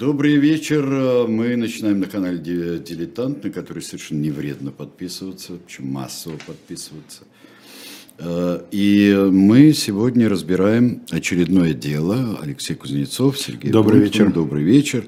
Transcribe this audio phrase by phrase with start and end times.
[0.00, 0.82] Добрый вечер.
[1.28, 7.24] Мы начинаем на канале «Дилетант», на который совершенно не вредно подписываться, причем массово подписываться.
[8.16, 12.38] Э, и мы сегодня разбираем очередное дело.
[12.40, 14.32] Алексей Кузнецов, Сергей Добрый Бунтман, вечер.
[14.32, 15.04] Добрый вечер.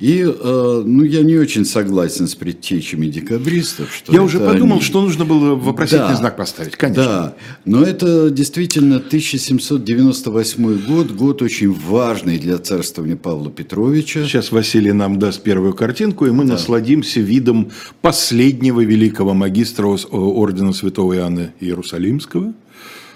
[0.00, 3.94] И, э, ну, я не очень согласен с предтечами декабристов.
[3.94, 4.84] Что я уже подумал, они...
[4.84, 7.04] что нужно было вопросительный да, знак поставить, конечно.
[7.04, 7.34] Да,
[7.66, 14.24] но это действительно 1798 год, год очень важный для царствования Павла Петровича.
[14.24, 16.54] Сейчас Василий нам даст первую картинку, и мы да.
[16.54, 22.54] насладимся видом последнего великого магистра ордена святого Иоанна Иерусалимского–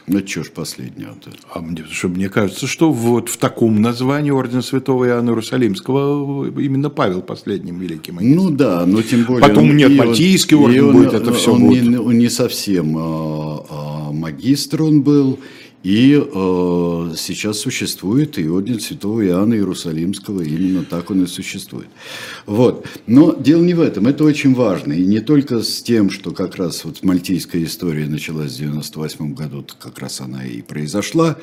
[0.06, 1.30] ну, что ж последнего-то?
[1.50, 6.90] А мне, что, мне кажется, что вот в таком названии Ордена Святого Иоанна Иерусалимского именно
[6.90, 8.18] Павел последним великим.
[8.20, 9.48] Ну да, но тем более...
[9.48, 11.84] Потом он, нет, Мальтийский орден он, будет, это все он будет.
[11.84, 15.38] Не, не совсем а, а, магистр он был,
[15.84, 21.88] и э, сейчас существует и орден святого Иоанна Иерусалимского, именно так он и существует.
[22.46, 22.86] Вот.
[23.06, 24.94] Но дело не в этом, это очень важно.
[24.94, 29.66] И не только с тем, что как раз вот мальтийская история началась в 98 году,
[29.78, 31.36] как раз она и произошла,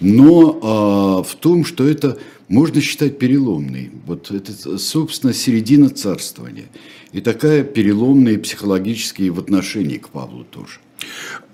[0.00, 3.90] но э, в том, что это можно считать переломной.
[4.06, 6.66] Вот это, собственно, середина царствования.
[7.12, 10.80] И такая переломная психологически в отношении к Павлу тоже.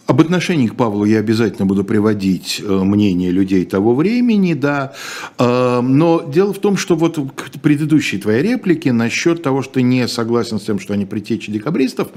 [0.09, 4.95] Об отношении к Павлу я обязательно буду приводить э, мнение людей того времени, да.
[5.39, 9.83] Э, но дело в том, что вот к предыдущей твоей реплике насчет того, что ты
[9.83, 12.09] не согласен с тем, что они притечи декабристов,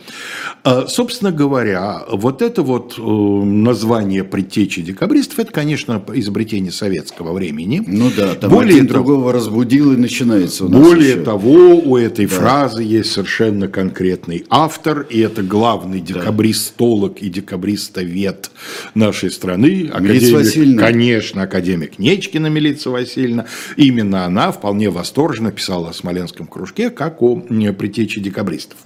[0.63, 7.83] э, собственно говоря, вот это вот название предтечи декабристов, это, конечно, изобретение советского времени.
[7.85, 11.23] Ну да, там более один того, другого разбудил и начинается у нас Более еще.
[11.23, 12.35] того, у этой да.
[12.37, 18.51] фразы есть совершенно конкретный автор, и это главный декабристолог и декабрист юристовед
[18.93, 19.89] нашей страны.
[19.91, 20.81] Академик, Васильевна.
[20.81, 23.45] Конечно, академик Нечкина Милица Васильевна.
[23.77, 28.77] Именно она вполне восторженно писала о Смоленском кружке, как о притече декабристов.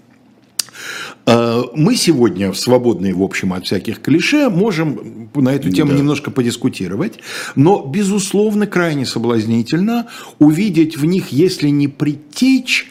[1.26, 5.98] А, мы сегодня, свободные, в общем, от всяких клише, можем на эту тему да.
[5.98, 7.20] немножко подискутировать,
[7.56, 10.08] но, безусловно, крайне соблазнительно
[10.40, 12.90] увидеть в них, если не притечь,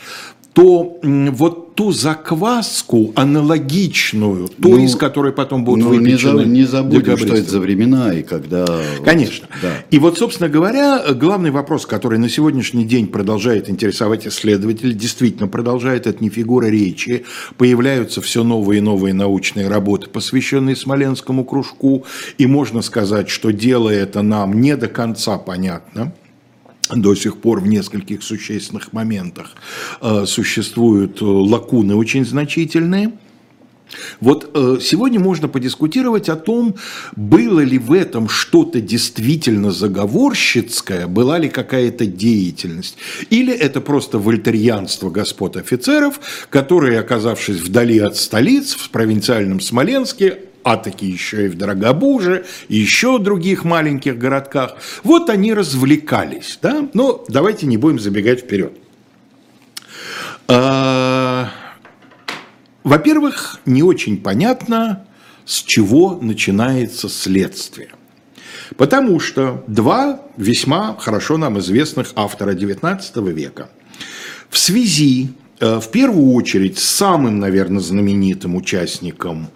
[0.55, 6.43] то вот ту закваску аналогичную, той, ну, из которой потом будут ну, выпечены.
[6.43, 8.65] Не, не забудем, что это за времена и когда...
[9.05, 9.49] Конечно.
[9.51, 9.85] Вот, да.
[9.91, 16.07] И вот, собственно говоря, главный вопрос, который на сегодняшний день продолжает интересовать исследователей, действительно продолжает,
[16.07, 17.25] это не фигура речи.
[17.59, 22.05] Появляются все новые и новые научные работы, посвященные Смоленскому кружку.
[22.39, 26.13] И можно сказать, что дело это нам не до конца понятно
[26.91, 29.53] до сих пор в нескольких существенных моментах
[30.01, 33.13] э, существуют э, лакуны очень значительные.
[34.21, 36.75] Вот э, сегодня можно подискутировать о том,
[37.17, 42.97] было ли в этом что-то действительно заговорщицкое, была ли какая-то деятельность,
[43.31, 46.21] или это просто вольтерьянство господ офицеров,
[46.51, 52.77] которые, оказавшись вдали от столиц, в провинциальном Смоленске, а таки еще и в Дорогобуже, и
[52.77, 54.77] еще в других маленьких городках.
[55.05, 56.89] Вот они развлекались, да?
[56.95, 58.73] Но давайте не будем забегать вперед.
[60.49, 61.51] А,
[62.83, 65.07] во-первых, не очень понятно,
[65.45, 67.91] с чего начинается следствие.
[68.77, 73.69] Потому что два весьма хорошо нам известных автора XIX века
[74.49, 75.31] в связи,
[75.61, 79.49] в первую очередь, самым, наверное, знаменитым участником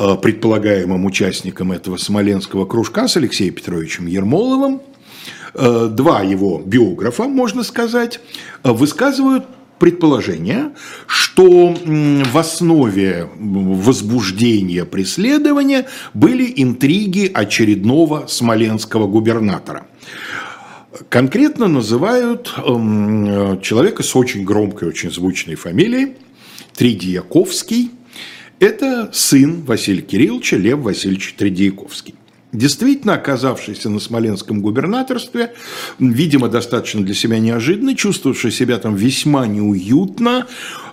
[0.00, 4.80] Э, предполагаемым участником этого смоленского кружка с Алексеем Петровичем Ермоловым,
[5.54, 8.20] э, два его биографа, можно сказать,
[8.62, 9.46] э, высказывают
[9.80, 10.70] предположение,
[11.08, 19.86] что в основе возбуждения преследования были интриги очередного смоленского губернатора.
[21.08, 26.16] Конкретно называют эм, человека с очень громкой, очень звучной фамилией
[26.74, 27.90] Тридьяковский–
[28.60, 32.16] это сын Василия Кирилловича Лев Васильевич Тредяковский.
[32.52, 35.52] Действительно, оказавшийся на Смоленском губернаторстве,
[35.98, 40.46] видимо, достаточно для себя неожиданно, чувствовавший себя там весьма неуютно,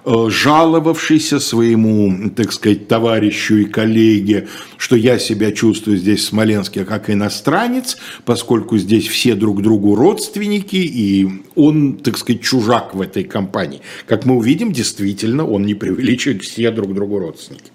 [0.03, 6.83] э, жаловавшийся своему, так сказать, товарищу и коллеге, что я себя чувствую здесь в Смоленске
[6.83, 11.25] как иностранец, поскольку здесь все друг другу родственники, и
[11.55, 13.79] он, так сказать, чужак в этой компании.
[14.07, 17.71] Как мы увидим, действительно, он не преувеличивает, все друг другу родственники.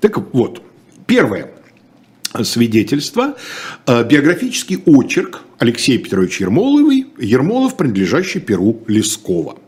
[0.00, 0.60] Так вот,
[1.06, 1.50] первое–
[2.42, 3.36] свидетельство,
[3.86, 9.58] э, биографический очерк Алексея Петровича Ермоловой, Ермолов, принадлежащий Перу Лескова.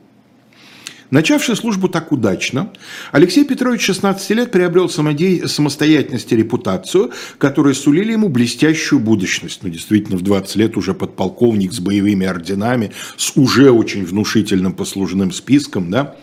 [1.11, 2.73] Начавший службу так удачно,
[3.13, 9.61] Алексей Петрович 16 лет приобрел самостоятельность и репутацию, которые сулили ему блестящую будущность.
[9.63, 15.31] Ну, действительно, в 20 лет уже подполковник с боевыми орденами, с уже очень внушительным послужным
[15.31, 16.17] списком, да.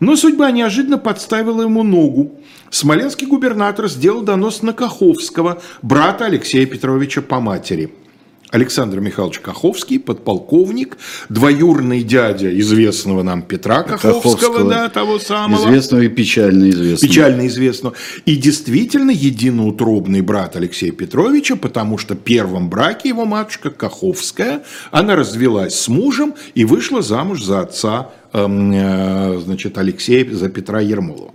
[0.00, 2.32] Но судьба неожиданно подставила ему ногу.
[2.70, 7.92] Смоленский губернатор сделал донос на Каховского, брата Алексея Петровича по матери–
[8.50, 10.96] Александр Михайлович Каховский, подполковник,
[11.28, 15.68] двоюрный дядя известного нам Петра Каховского, Каховского да, того самого.
[15.68, 17.12] Известного и печально известного.
[17.12, 17.94] Печально известного.
[18.24, 25.14] И действительно единоутробный брат Алексея Петровича, потому что в первом браке его матушка Каховская, она
[25.14, 31.32] развелась с мужем и вышла замуж за отца значит, Алексея, за Петра Ермолова.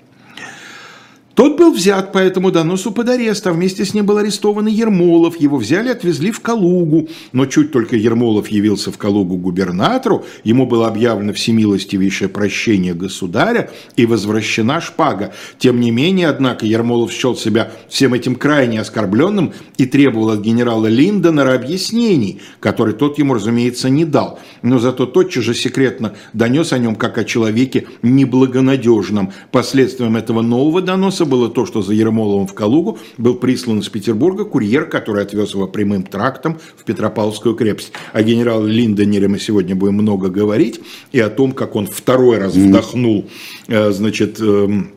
[1.36, 4.72] Тот был взят по этому доносу под арест, а вместе с ним был арестован и
[4.72, 5.38] Ермолов.
[5.38, 7.10] Его взяли и отвезли в Калугу.
[7.32, 14.06] Но чуть только Ермолов явился в Калугу губернатору, ему было объявлено всемилостивейшее прощение государя и
[14.06, 15.34] возвращена шпага.
[15.58, 20.86] Тем не менее, однако, Ермолов счел себя всем этим крайне оскорбленным и требовал от генерала
[20.86, 24.40] Линдонера объяснений, которые тот ему, разумеется, не дал.
[24.62, 29.34] Но зато тотчас же секретно донес о нем как о человеке неблагонадежном.
[29.52, 33.90] Последствием этого нового доноса Разумеется, было то, что за Ермоловым в Калугу был прислан из
[33.90, 37.94] Петербурга курьер, который отвез его прямым трактом в Петропавловскую крепость.
[38.14, 40.82] О генерале Линдонере мы сегодня будем много говорить,
[41.12, 43.26] и о том, как он второй раз вдохнул,
[43.68, 44.92] э, значит, эм,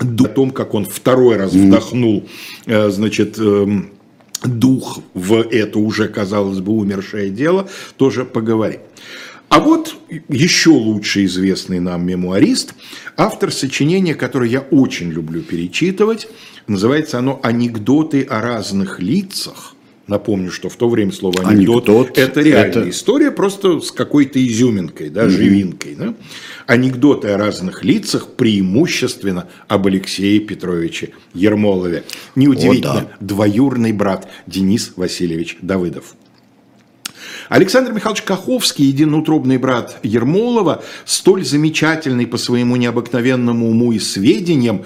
[0.00, 2.24] о том, как он второй раз вдохнул,
[2.66, 3.90] э, значит, эм,
[4.44, 8.80] дух в это уже, казалось бы, умершее дело, тоже поговорим.
[9.48, 9.96] А вот
[10.28, 12.74] еще лучше известный нам мемуарист,
[13.16, 16.28] автор сочинения, которое я очень люблю перечитывать,
[16.66, 19.74] называется оно «Анекдоты о разных лицах».
[20.06, 22.90] Напомню, что в то время слово анекдот, анекдот это реальная это...
[22.90, 25.28] история, просто с какой-то изюминкой, да, mm-hmm.
[25.28, 25.94] живинкой.
[25.96, 26.14] Да?
[26.66, 32.04] Анекдоты о разных лицах, преимущественно об Алексее Петровиче Ермолове.
[32.36, 33.16] Неудивительно, О, да.
[33.20, 36.14] двоюрный брат Денис Васильевич Давыдов.
[37.48, 44.84] Александр Михайлович Каховский, единоутробный брат Ермолова, столь замечательный по своему необыкновенному уму и сведениям,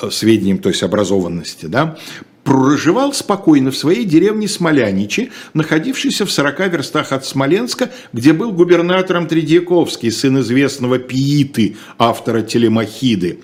[0.00, 1.96] э, сведениям, то есть образованности, да,
[2.42, 9.28] проживал спокойно в своей деревне Смоляничи, находившейся в 40 верстах от Смоленска, где был губернатором
[9.28, 13.40] Тредьяковский, сын известного Пииты, автора Телемахиды.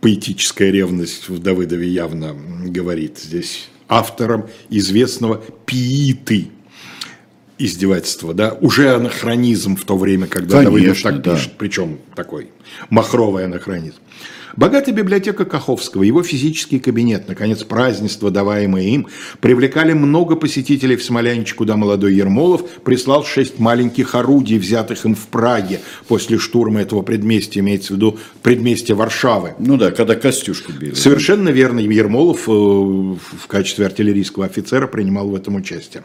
[0.00, 2.34] Поэтическая ревность в Давыдове явно
[2.64, 6.48] говорит здесь автором известного Пииты
[7.60, 11.34] издевательство, да, уже анахронизм в то время, когда Давыдов так да.
[11.34, 12.48] пишет, причем такой
[12.88, 13.98] махровый анахронизм.
[14.56, 19.06] Богатая библиотека Каховского, его физический кабинет, наконец, празднества, даваемые им,
[19.40, 25.28] привлекали много посетителей в Смолянич, куда молодой Ермолов прислал шесть маленьких орудий, взятых им в
[25.28, 29.54] Праге после штурма этого предместья, имеется в виду предместья Варшавы.
[29.58, 30.94] Ну да, когда Костюшку били.
[30.94, 36.02] Совершенно верно, Ермолов э, в качестве артиллерийского офицера принимал в этом участие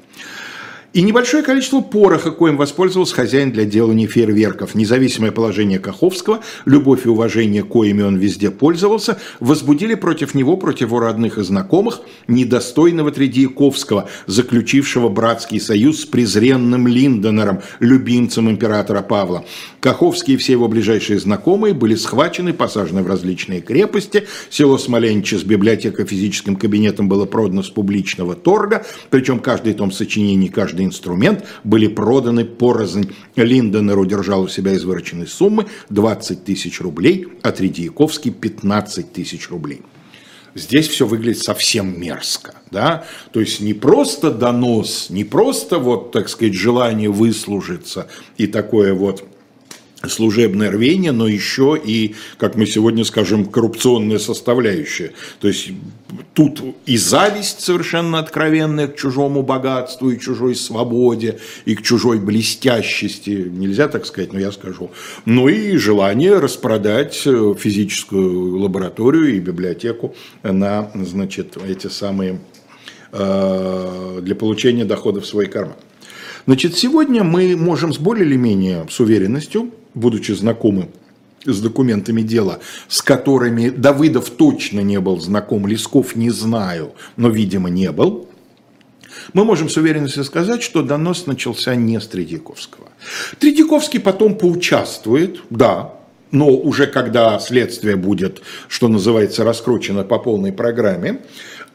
[0.95, 4.75] и небольшое количество пороха, коим воспользовался хозяин для делания фейерверков.
[4.75, 11.01] Независимое положение Каховского, любовь и уважение, коими он везде пользовался, возбудили против него, против его
[11.01, 12.00] родных и знакомых,
[12.30, 19.44] недостойного Тредьяковского, заключившего братский союз с презренным Линдонером, любимцем императора Павла.
[19.81, 24.27] Каховский и все его ближайшие знакомые были схвачены, посажены в различные крепости.
[24.50, 30.85] Село Смоленичи с библиотеко-физическим кабинетом было продано с публичного торга, причем каждый том сочинений, каждый
[30.86, 33.14] инструмент были проданы порознь.
[33.36, 39.82] Линденер удержал у себя из вырученной суммы 20 тысяч рублей, а Тредьяковский 15 тысяч рублей.
[40.56, 46.30] Здесь все выглядит совсем мерзко, да, то есть не просто донос, не просто вот, так
[46.30, 49.25] сказать, желание выслужиться и такое вот
[50.09, 55.13] служебное рвение, но еще и, как мы сегодня скажем, коррупционная составляющая.
[55.39, 55.71] То есть
[56.33, 63.50] тут и зависть совершенно откровенная к чужому богатству, и чужой свободе, и к чужой блестящести,
[63.51, 64.91] нельзя так сказать, но я скажу.
[65.25, 72.39] Ну и желание распродать э, физическую лабораторию и библиотеку на, значит, эти самые,
[73.12, 75.75] э, для получения доходов в свой карман.
[76.46, 80.90] Значит, сегодня мы можем с более или менее с уверенностью будучи знакомы
[81.46, 87.70] с документами дела, с которыми Давыдов точно не был знаком, Лесков не знаю, но, видимо,
[87.70, 88.28] не был,
[89.34, 92.90] мы можем с уверенностью сказать, что донос начался не с Тредяковского.
[93.40, 95.94] Тредяковский потом поучаствует, да,
[96.32, 101.22] но уже когда следствие будет, что называется, раскручено по полной программе,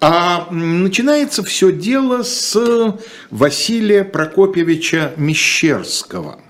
[0.01, 2.97] а начинается все дело с
[3.31, 6.41] Василия Прокопьевича Мещерского–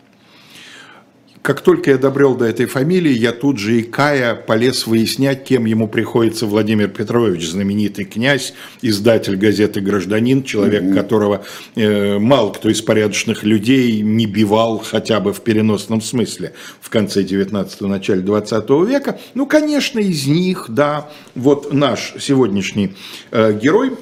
[1.43, 5.65] как только я добрел до этой фамилии, я тут же и Кая полез выяснять, кем
[5.65, 10.95] ему приходится Владимир Петрович, знаменитый князь, издатель газеты «Гражданин», человек, угу.
[10.95, 11.45] которого
[11.77, 17.23] э, мало кто из порядочных людей не бивал хотя бы в переносном смысле в конце
[17.23, 19.19] 19-го, начале 20 века.
[19.35, 22.95] Ну, конечно, из них, да, вот наш сегодняшний
[23.31, 23.97] э, герой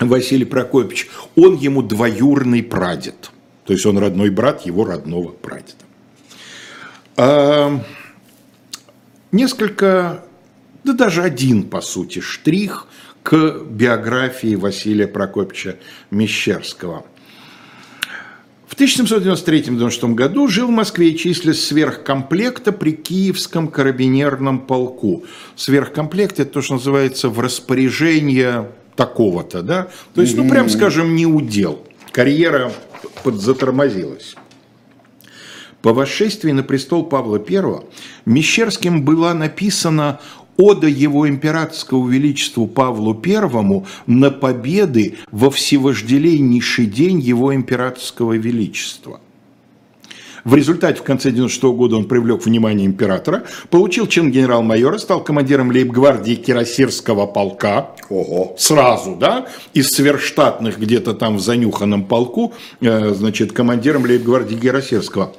[0.00, 3.30] Василий Прокопьевич, он ему двоюрный прадед.
[3.66, 5.85] То есть он родной брат его родного прадеда.
[7.16, 7.80] А,
[9.32, 10.24] несколько,
[10.84, 12.86] да даже один, по сути, штрих
[13.22, 15.76] к биографии Василия Прокопьевича
[16.10, 17.04] Мещерского.
[18.68, 25.24] В 1793-96 году жил в Москве и числясь сверхкомплекта при Киевском карабинерном полку.
[25.54, 29.88] Сверхкомплект– это то, что называется в распоряжение такого-то, да?
[30.14, 31.86] То есть, ну, прям скажем, не удел.
[32.12, 32.72] Карьера
[33.22, 34.34] подзатормозилась.
[35.86, 37.62] По восшествии на престол Павла I
[38.24, 40.18] Мещерским была написана
[40.56, 49.20] ода его императорского величеству Павлу I на победы во всевожделеннейший день его императорского величества.
[50.42, 55.22] В результате в конце 96 -го года он привлек внимание императора, получил чин генерал-майора, стал
[55.22, 57.90] командиром лейб-гвардии Кирасирского полка.
[58.10, 58.56] Ого.
[58.58, 65.32] Сразу, да, из сверхштатных где-то там в занюханном полку, э, значит, командиром лейб-гвардии Кирасирского.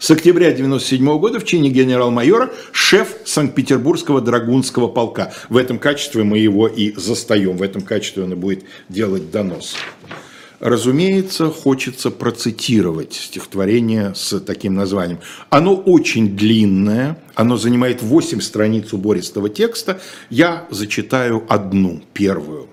[0.00, 5.34] С октября 1997 года в чине генерал-майора шеф Санкт-Петербургского драгунского полка.
[5.50, 9.76] В этом качестве мы его и застаем, в этом качестве он и будет делать донос.
[10.58, 15.18] Разумеется, хочется процитировать стихотворение с таким названием.
[15.50, 20.00] Оно очень длинное, оно занимает 8 страниц убористого текста.
[20.30, 22.69] Я зачитаю одну, первую.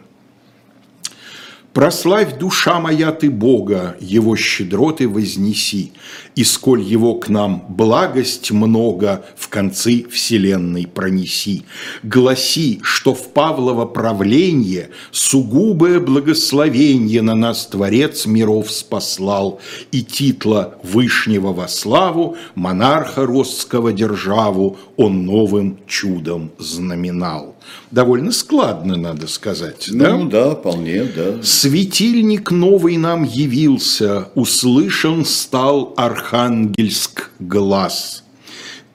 [1.78, 5.92] Прославь, душа моя, ты Бога, Его щедроты вознеси,
[6.34, 11.66] И сколь Его к нам благость много В концы вселенной пронеси.
[12.02, 21.54] Гласи, что в Павлово правление Сугубое благословение На нас Творец миров спаслал, И титла Вышнего
[21.54, 27.54] во славу Монарха Ростского державу Он новым чудом знаменал
[27.92, 29.88] довольно складно, надо сказать.
[29.92, 31.42] Ну да, да вполне, да.
[31.68, 38.24] Светильник новый нам явился, услышан стал архангельск глаз.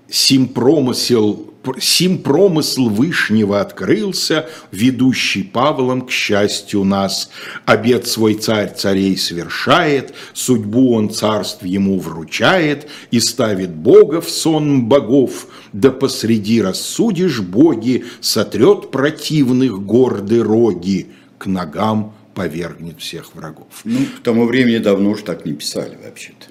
[0.09, 7.29] Сим промысел сим промысл Вышнего открылся, ведущий Павлом к счастью нас.
[7.67, 14.87] Обед свой царь царей совершает, судьбу он царств ему вручает и ставит Бога в сон
[14.87, 23.69] богов, да посреди рассудишь боги, сотрет противных горды роги, к ногам повергнет всех врагов.
[23.85, 26.47] Ну, к тому времени давно уж так не писали вообще-то.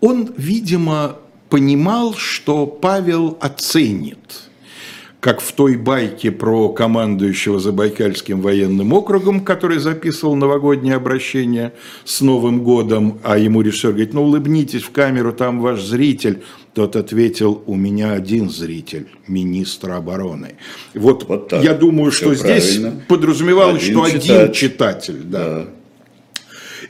[0.00, 4.18] Он, видимо, понимал, что Павел оценит,
[5.20, 11.72] как в той байке про командующего Забайкальским военным округом, который записывал новогоднее обращение
[12.04, 16.42] с Новым годом, а ему режиссер говорит, ну улыбнитесь в камеру, там ваш зритель.
[16.74, 20.54] Тот ответил, у меня один зритель, министр обороны.
[20.94, 21.62] Вот, вот так.
[21.62, 22.60] я думаю, Все что правильно.
[22.60, 24.34] здесь подразумевалось, один что читатель.
[24.34, 25.22] один читатель.
[25.24, 25.44] Да.
[25.44, 25.66] да.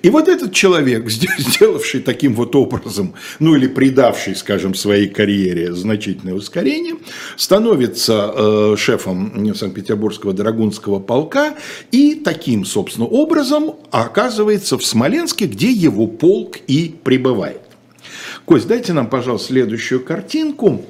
[0.03, 6.35] И вот этот человек, сделавший таким вот образом, ну или придавший, скажем, своей карьере значительное
[6.35, 6.97] ускорение,
[7.37, 11.55] становится э, шефом Санкт-Петербургского драгунского полка
[11.91, 17.63] и таким, собственно, образом оказывается в Смоленске, где его полк и пребывает.
[18.45, 20.85] Кость, дайте нам, пожалуйста, следующую картинку.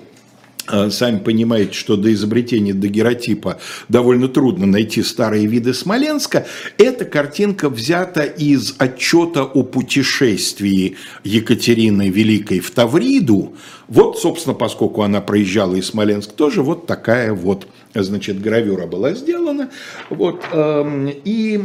[0.68, 6.46] А, сами понимаете, что до изобретения дагеротипа довольно трудно найти старые виды Смоленска.
[6.78, 13.54] Эта картинка взята из отчета о путешествии Екатерины Великой в Тавриду.
[13.88, 19.68] Вот, собственно, поскольку она проезжала из Смоленска, тоже вот такая вот значит, гравюра была сделана.
[20.10, 21.60] Вот, эм, и,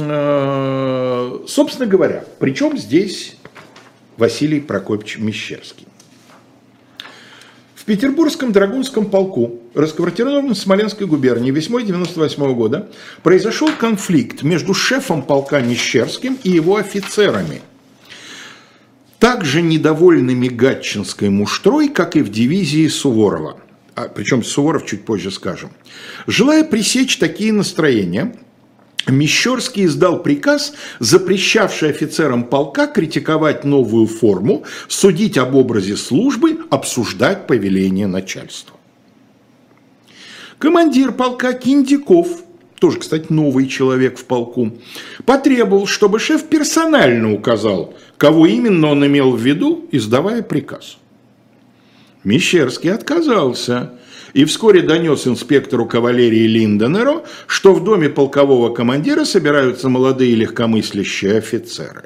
[0.00, 3.36] э, собственно говоря, причем здесь
[4.18, 5.88] Василий Прокопьевич Мещерский.
[7.88, 12.90] Петербургском Драгунском полку, расквартированном в Смоленской губернии весьмой 98 года,
[13.22, 17.62] произошел конфликт между шефом полка Нищерским и его офицерами,
[19.18, 23.58] также недовольными Гатчинской муштрой, как и в дивизии Суворова.
[23.94, 25.70] А, причем Суворов чуть позже скажем.
[26.26, 28.36] Желая пресечь такие настроения,
[29.08, 38.06] Мещерский издал приказ, запрещавший офицерам полка критиковать новую форму, судить об образе службы, обсуждать повеление
[38.06, 38.76] начальства.
[40.58, 42.28] Командир полка Киндиков,
[42.80, 44.72] тоже, кстати, новый человек в полку,
[45.24, 50.98] потребовал, чтобы шеф персонально указал, кого именно он имел в виду, издавая приказ.
[52.24, 53.92] Мещерский отказался
[54.32, 62.04] и вскоре донес инспектору кавалерии Линденеру, что в доме полкового командира собираются молодые легкомыслящие офицеры.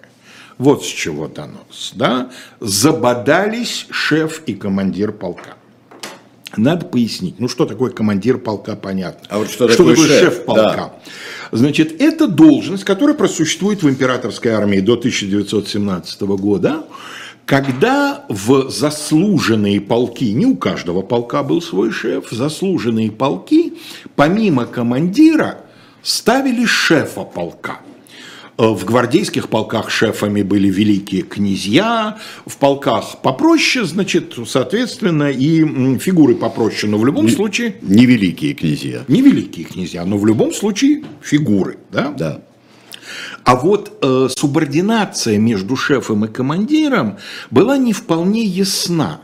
[0.59, 2.31] Вот с чего донос, да?
[2.61, 5.57] Забодались шеф и командир полка.
[6.57, 9.27] Надо пояснить, ну что такое командир полка, понятно.
[9.31, 10.77] А вот что, что такое, шеф, шеф полка?
[10.77, 10.93] Да.
[11.51, 16.85] Значит, это должность, которая просуществует в императорской армии до 1917 года,
[17.47, 23.75] когда в заслуженные полки, не у каждого полка был свой шеф, заслуженные полки,
[24.17, 25.59] помимо командира,
[26.03, 27.81] ставили шефа полка–
[28.59, 36.35] Э, в гвардейских полках шефами были великие князья, в полках попроще, значит, соответственно, и фигуры
[36.35, 37.77] попроще, но в любом не, случае...
[37.83, 39.05] Не великие князья.
[39.09, 42.15] Не великие князья, но в любом случае фигуры, да?
[42.17, 42.43] Да.
[43.45, 47.19] А вот э, субординация между шефом и командиром
[47.51, 49.21] была не вполне ясна.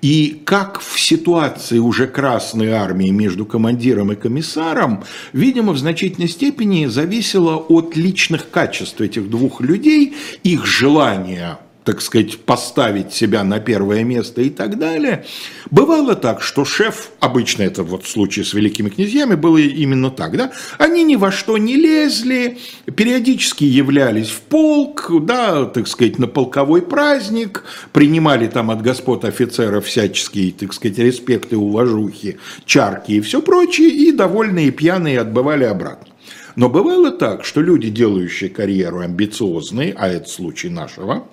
[0.00, 6.86] И как в ситуации уже Красной Армии между командиром и комиссаром, видимо, в значительной степени
[6.86, 10.14] зависело от личных качеств этих двух людей,
[10.44, 15.24] их желания так сказать, поставить себя на первое место и так далее.
[15.70, 20.36] Бывало так, что шеф, обычно это вот в случае с великими князьями было именно так,
[20.36, 22.58] да, они ни во что не лезли,
[22.92, 27.62] периодически являлись в полк, да, так сказать, на полковой праздник,
[27.92, 34.10] принимали там от господ офицеров всяческие, так сказать, респекты, уважухи, чарки и все прочее, и
[34.10, 36.08] довольные пьяные отбывали обратно.
[36.56, 41.28] Но бывало так, что люди, делающие карьеру амбициозные, а это случай нашего,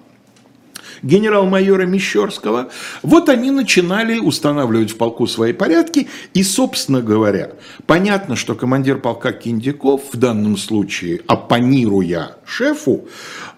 [1.04, 2.70] генерал-майора Мещерского,
[3.04, 7.52] вот они начинали устанавливать в полку свои порядки, и, собственно говоря,
[7.86, 13.08] понятно, что командир полка Киндяков в данном случае, оппонируя шефу,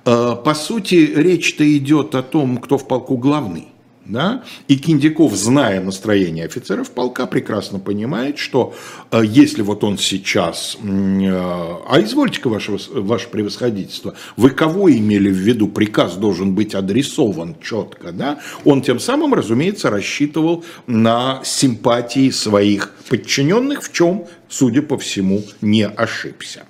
[0.05, 3.74] э, по сути, речь-то идет о том, кто в полку главный.
[4.05, 4.43] Да?
[4.67, 8.75] И Киндяков, зная настроение офицеров полка, прекрасно понимает, что
[9.11, 15.37] э, если вот он сейчас, э, а извольте-ка ваше, ваше превосходительство, вы кого имели в
[15.37, 18.39] виду, приказ должен быть адресован четко, да?
[18.63, 25.87] он тем самым, разумеется, рассчитывал на симпатии своих подчиненных, в чем, судя по всему, не
[25.87, 26.65] ошибся.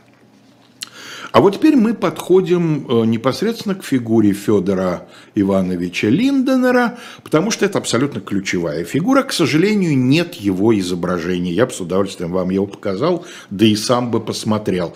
[1.35, 7.77] А вот теперь мы подходим э, непосредственно к фигуре Федора Ивановича Линденера, потому что это
[7.77, 9.21] абсолютно ключевая фигура.
[9.21, 11.51] К сожалению, нет его изображения.
[11.51, 14.95] Я бы с удовольствием вам его показал, да и сам бы посмотрел.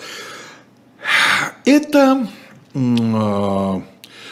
[1.65, 2.25] Это
[2.73, 3.82] э,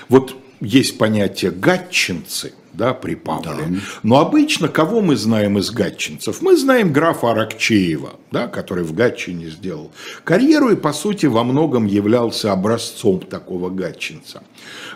[0.08, 3.66] вот есть понятие гатчинцы– да, при Павле.
[3.68, 3.80] Да.
[4.04, 6.42] Но обычно кого мы знаем из гатчинцев?
[6.42, 9.92] Мы знаем графа Аракчеева, да, который в Гатчине сделал
[10.24, 14.44] карьеру и, по сути, во многом являлся образцом такого гатчинца.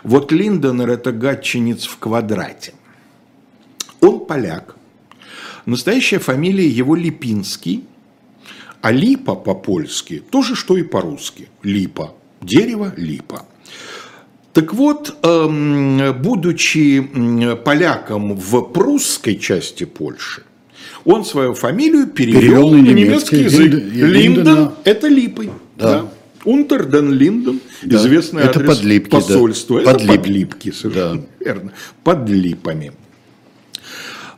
[0.04, 2.72] Вот Линденер– это гатчинец в квадрате.
[4.00, 4.76] Он поляк.
[5.66, 7.84] Настоящая фамилия его Липинский,
[8.80, 11.48] а Липа по-польски– то же, что и по-русски.
[11.62, 12.14] Липа.
[12.40, 13.46] Дерево– липа.
[14.52, 17.00] Так вот, эм, будучи
[17.64, 20.42] поляком в прусской части Польши,
[21.04, 23.72] он свою фамилию перевел, перевел на немецкий, язык.
[23.72, 25.50] Линден– это Липой.
[25.76, 26.02] Да.
[26.02, 26.08] Да.
[26.44, 27.96] Унтерден Линден, да.
[27.96, 29.80] известный это адрес подлипки, посольства.
[29.80, 29.90] Да.
[29.90, 30.20] Это подлип.
[30.20, 31.44] подлипки, совершенно да.
[31.44, 31.72] верно.
[32.02, 32.92] Под липами.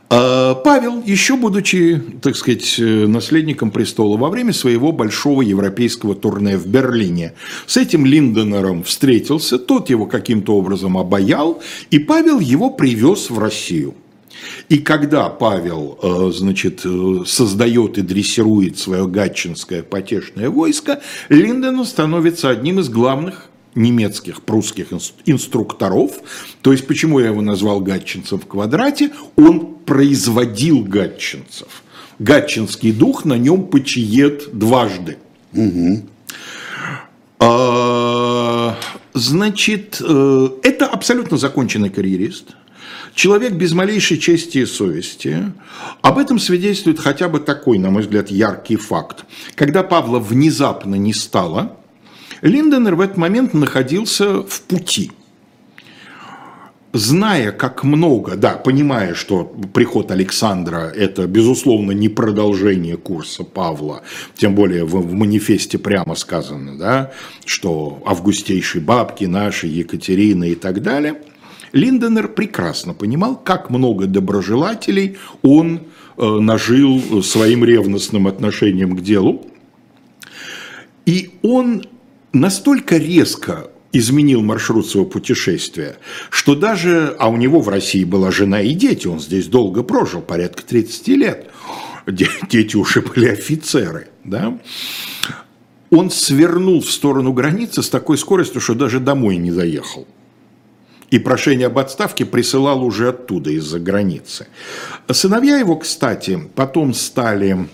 [0.07, 6.57] А, Павел, еще будучи, так сказать, э, наследником престола, во время своего большого европейского турне
[6.57, 7.33] в Берлине
[7.65, 13.95] с этим Линденером встретился, тот его каким-то образом обаял, и Павел его привез в Россию.
[14.69, 22.49] И когда Павел, э, значит, э, создает и дрессирует свое гатчинское потешное войско, Линден становится
[22.49, 24.87] одним из главных немецких, прусских
[25.25, 26.11] инструкторов.
[26.61, 29.11] То есть, почему я его назвал гатчинцем в квадрате?
[29.35, 31.83] Он производил гатчинцев.
[32.19, 35.17] Гатчинский дух на нем почиет дважды.
[35.53, 36.03] Угу.
[37.39, 38.77] А,
[39.13, 42.55] значит, э, это абсолютно законченный карьерист.
[43.13, 45.53] Человек без малейшей чести и совести.
[46.01, 49.25] Об этом свидетельствует хотя бы такой, на мой взгляд, яркий факт.
[49.55, 51.77] Когда Павла внезапно не стало,
[52.45, 55.11] Линденер в этот момент находился в пути.
[56.93, 64.03] Зная, как много, да, понимая, что приход Александра– это, безусловно, не продолжение курса Павла,
[64.35, 67.11] тем более в, в манифесте прямо сказано, да,
[67.45, 71.21] что августейшие бабки наши, Екатерина и так далее,
[71.73, 75.81] Линденер прекрасно понимал, как много доброжелателей он
[76.15, 79.47] э, нажил своим ревностным отношением к делу,
[81.07, 81.83] и он
[82.35, 85.97] настолько резко изменил маршрут своего путешествия,
[86.29, 90.21] что даже, а у него в России была жена и дети, он здесь долго прожил,
[90.21, 91.49] порядка 30 лет,
[92.05, 94.59] дети уже были офицеры, да,
[95.89, 100.05] он свернул в сторону границы с такой скоростью, что даже домой не заехал.
[101.11, 104.47] И прошение об отставке присылал уже оттуда, из-за границы.
[105.09, 107.69] Сыновья его, кстати, потом стали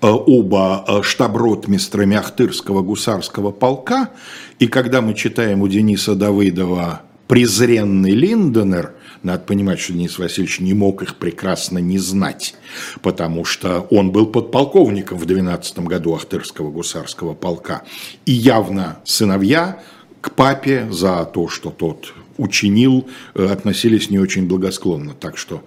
[0.00, 4.10] оба э, штаб-ротмистрами Ахтырского гусарского полка.
[4.58, 10.72] И когда мы читаем у Дениса Давыдова «Презренный Линденер», надо понимать, что Денис Васильевич не
[10.74, 12.54] мог их прекрасно не знать,
[13.02, 17.82] потому что он был подполковником в 12 году Ахтырского гусарского полка.
[18.24, 19.82] И явно сыновья
[20.20, 25.14] к папе за то, что тот учинил, э, относились не очень благосклонно.
[25.14, 25.64] Так что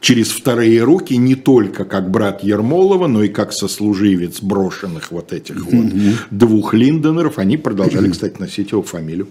[0.00, 5.64] через вторые руки не только как брат Ермолова, но и как сослуживец брошенных вот этих
[5.64, 5.86] вот
[6.30, 9.28] двух Линденеров, они продолжали, кстати, носить его фамилию.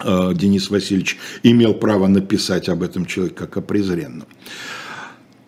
[0.00, 4.26] Э, Денис Васильевич имел право написать об этом человеке как о презренном.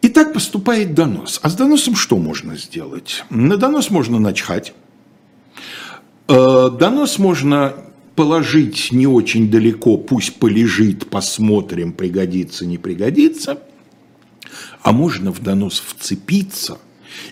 [0.03, 1.41] И так поступает донос.
[1.43, 3.25] А с доносом что можно сделать?
[3.31, 4.75] На донос можно начхать.
[6.29, 7.75] Э, донос можно
[8.15, 13.61] положить не очень далеко, пусть полежит, посмотрим, пригодится, не пригодится.
[14.83, 16.79] А можно в донос вцепиться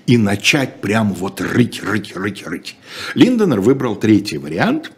[0.07, 2.77] и начать прям вот рыть, рыть, рыть, рыть.
[3.15, 4.93] Линденер выбрал третий вариант.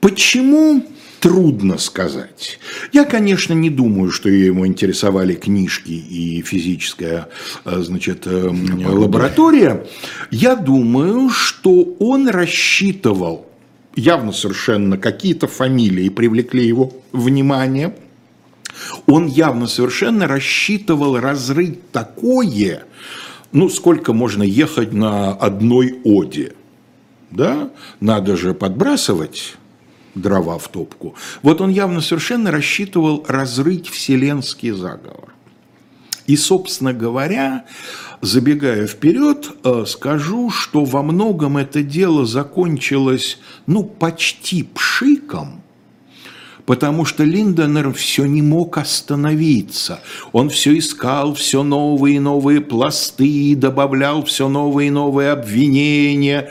[0.00, 0.84] Почему?
[1.20, 2.60] Трудно сказать.
[2.92, 7.28] Я, конечно, не думаю, что ему интересовали книжки и физическая
[7.64, 8.48] э, значит, э,
[8.86, 9.84] лаборатория.
[10.30, 13.47] Я думаю, что он рассчитывал
[13.98, 17.96] явно совершенно какие-то фамилии привлекли его внимание.
[19.06, 22.84] Он явно совершенно рассчитывал разрыть такое,
[23.52, 26.54] ну, сколько можно ехать на одной оде.
[27.30, 27.70] Да?
[28.00, 29.56] Надо же подбрасывать
[30.14, 31.14] дрова в топку.
[31.42, 35.34] Вот он явно совершенно рассчитывал разрыть вселенский заговор.
[36.26, 37.64] И, собственно говоря,
[38.20, 45.62] забегая вперед, э, скажу, что во многом это дело закончилось, ну, почти пшиком,
[46.66, 50.00] потому что Линденер все не мог остановиться.
[50.32, 56.50] Он все искал, все новые и новые пласты, добавлял все новые и новые обвинения,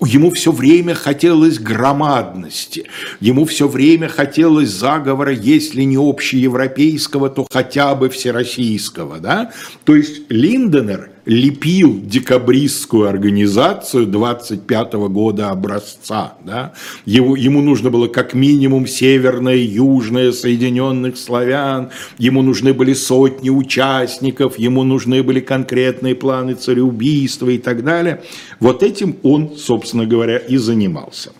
[0.00, 2.84] Ему все время хотелось громадности,
[3.18, 9.20] ему все время хотелось заговора, если не общеевропейского, то хотя бы всероссийского.
[9.20, 9.52] Да?
[9.84, 16.34] То есть Линденер лепил декабристскую организацию 25 -го года образца.
[16.44, 16.72] Да?
[17.04, 24.58] Его, ему нужно было как минимум северное, южное, соединенных славян, ему нужны были сотни участников,
[24.58, 28.22] ему нужны были конкретные планы цареубийства и так далее.
[28.60, 31.32] Вот этим он, собственно говоря, и занимался.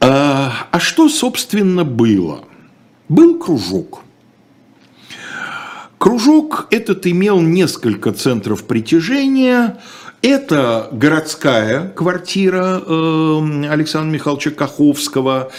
[0.00, 2.40] А, а что, собственно, было?
[3.08, 4.02] Был кружок–
[6.00, 9.76] Кружок этот имел несколько центров притяжения.
[10.22, 15.52] Это городская квартира э, Александра Михайловича Каховского.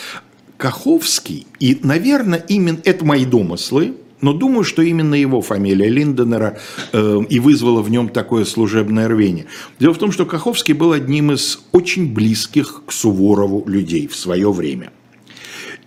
[0.58, 6.58] Каховский, и, наверное, именно это мои домыслы, но думаю, что именно его фамилия Линденера
[6.92, 9.46] э, и вызвала в нем такое служебное рвение.
[9.80, 14.52] Дело в том, что Каховский был одним из очень близких к Суворову людей в свое
[14.52, 14.92] время–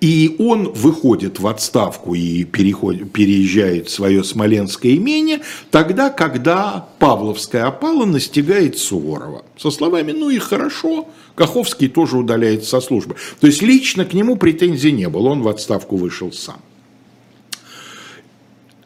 [0.04, 5.40] и он выходит в отставку и переходит, переезжает в свое смоленское имение
[5.70, 9.46] тогда, когда Павловская опала настигает Суворова.
[9.56, 13.16] Со словами «ну и хорошо», Каховский тоже удаляется со службы.
[13.40, 16.60] То есть лично к нему претензий не было, он в отставку вышел сам.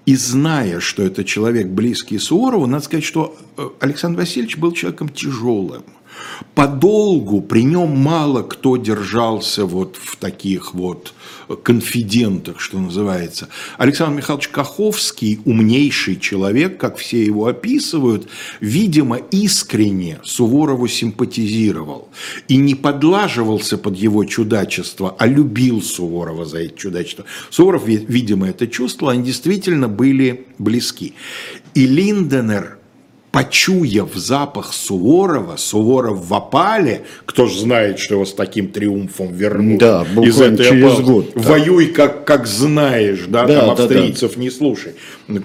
[0.06, 5.08] И зная, что это человек близкий Суворову, надо сказать, что э, Александр Васильевич был человеком
[5.08, 5.82] тяжелым
[6.54, 11.14] подолгу при нем мало кто держался вот в таких вот
[11.56, 13.48] конфидентах, что называется.
[13.78, 18.28] Александр Михайлович Каховский, умнейший человек, как все его описывают,
[18.60, 22.08] видимо, искренне Суворову симпатизировал
[22.48, 27.24] и не подлаживался под его чудачество, а любил Суворова за это чудачество.
[27.50, 31.14] Суворов, видимо, это чувствовал, они действительно были близки.
[31.74, 32.77] И Линденер–
[33.38, 39.78] почуяв запах Суворова, Суворов в опале, кто же знает, что его с таким триумфом вернут
[39.78, 41.02] да, из этой через опалы.
[41.04, 41.32] год.
[41.34, 41.40] Да.
[41.42, 44.42] Воюй, как, как знаешь, да, да там австрийцев да, да.
[44.42, 44.94] не слушай.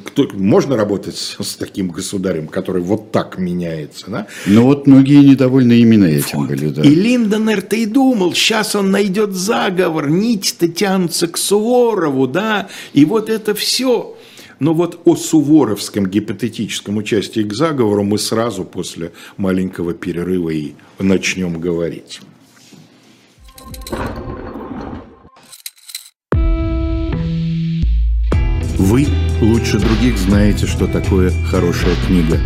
[0.05, 4.27] Кто, можно работать с, с таким государем, который вот так меняется, да?
[4.47, 6.49] Ну вот многие недовольны именно этим вот.
[6.49, 6.81] были, да.
[6.81, 13.29] И Линденер-то и думал, сейчас он найдет заговор, нить-то тянутся к Суворову, да, и вот
[13.29, 14.15] это все.
[14.59, 21.59] Но вот о суворовском гипотетическом участии к заговору мы сразу после маленького перерыва и начнем
[21.59, 22.21] говорить.
[28.77, 29.07] Вы
[29.41, 32.39] лучше других знаете, что такое хорошая книга.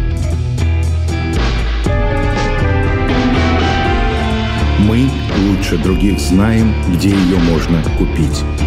[4.79, 5.09] Мы
[5.49, 8.66] лучше других знаем, где ее можно купить.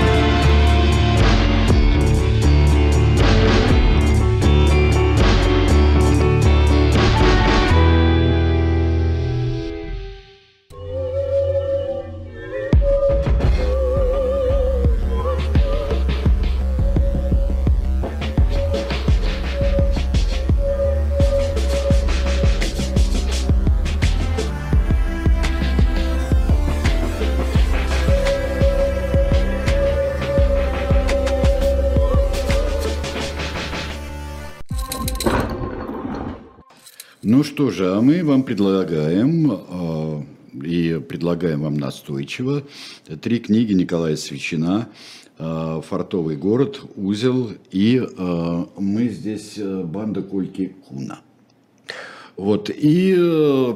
[37.23, 40.23] Ну что же, а мы вам предлагаем, э,
[40.65, 42.63] и предлагаем вам настойчиво,
[43.21, 44.89] три книги Николая Свечина
[45.37, 51.19] э, «Фартовый город», «Узел» и э, мы здесь «Банда Кольки Куна».
[52.37, 53.13] Вот, и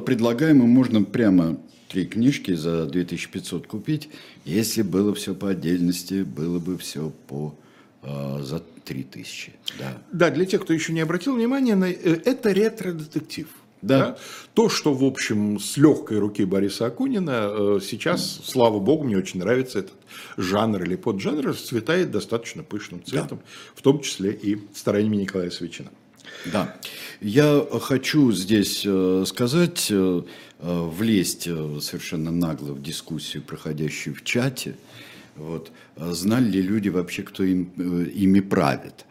[0.04, 1.56] предлагаем, и можно прямо
[1.88, 4.08] три книжки за 2500 купить,
[4.44, 7.54] если было все по отдельности, было бы все по
[8.02, 9.52] за 3000.
[9.78, 9.98] Да.
[10.12, 13.48] да, для тех, кто еще не обратил внимания, на, э, это ретро-детектив.
[13.82, 13.98] Да.
[13.98, 14.18] да.
[14.54, 19.40] То, что, в общем, с легкой руки Бориса Акунина э, сейчас, слава богу, мне очень
[19.40, 19.94] нравится этот
[20.36, 23.44] жанр или поджанр, расцветает достаточно пышным цветом, да.
[23.74, 25.90] в том числе и стараниями Николая Свечина.
[26.46, 26.76] Да.
[27.20, 29.92] Я хочу здесь э, сказать,
[30.58, 34.76] влезть совершенно нагло в дискуссию, проходящую в чате,
[35.36, 35.70] вот.
[35.96, 39.04] А знали ли люди вообще, кто им, э, ими правит?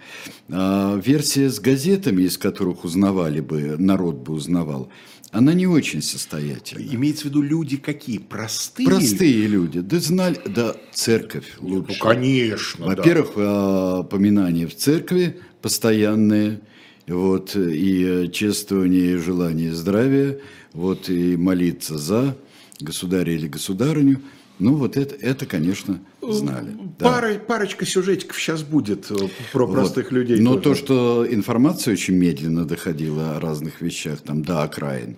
[0.49, 4.89] А версия с газетами, из которых узнавали бы, народ бы узнавал,
[5.31, 6.95] она не очень состоятельна.
[6.95, 8.17] Имеется в виду люди какие?
[8.17, 8.87] Простые?
[8.87, 9.81] Простые люди.
[9.81, 11.97] Да знали, да, церковь ну, лучше.
[11.99, 12.85] Ну, конечно.
[12.85, 14.03] Во-первых, да.
[14.03, 16.61] поминания в церкви постоянные,
[17.07, 20.39] вот, и чествование, и желание здравия,
[20.73, 22.35] вот, и молиться за
[22.79, 24.21] государя или государыню–
[24.59, 26.77] ну, вот это, это конечно, знали.
[26.99, 27.39] Пара, да.
[27.39, 29.15] Парочка сюжетиков сейчас будет э,
[29.51, 30.13] про простых вот.
[30.13, 30.39] людей.
[30.39, 30.63] Но тоже.
[30.63, 35.17] то, что информация очень медленно доходила о разных вещах, там, до окраин,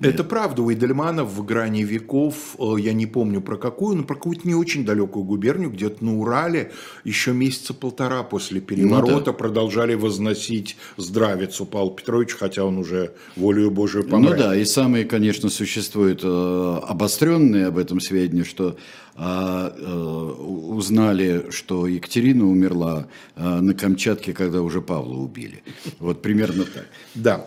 [0.00, 0.62] это правда.
[0.62, 4.54] У Эдельмана в грани веков, э, я не помню про какую, но про какую-то не
[4.54, 6.72] очень далекую губернию, где-то на Урале,
[7.04, 9.32] еще месяца полтора после переворота ну, да.
[9.32, 14.30] продолжали возносить здравицу Павла Петровича, хотя он уже волею Божию помер.
[14.30, 18.76] Ну да, и самые, конечно, существуют э, обостренные об этом сведения, что
[19.16, 25.62] а, э, узнали, что Екатерина умерла на Камчатке, когда уже Павла убили.
[26.00, 26.86] Вот примерно так.
[27.14, 27.46] Да.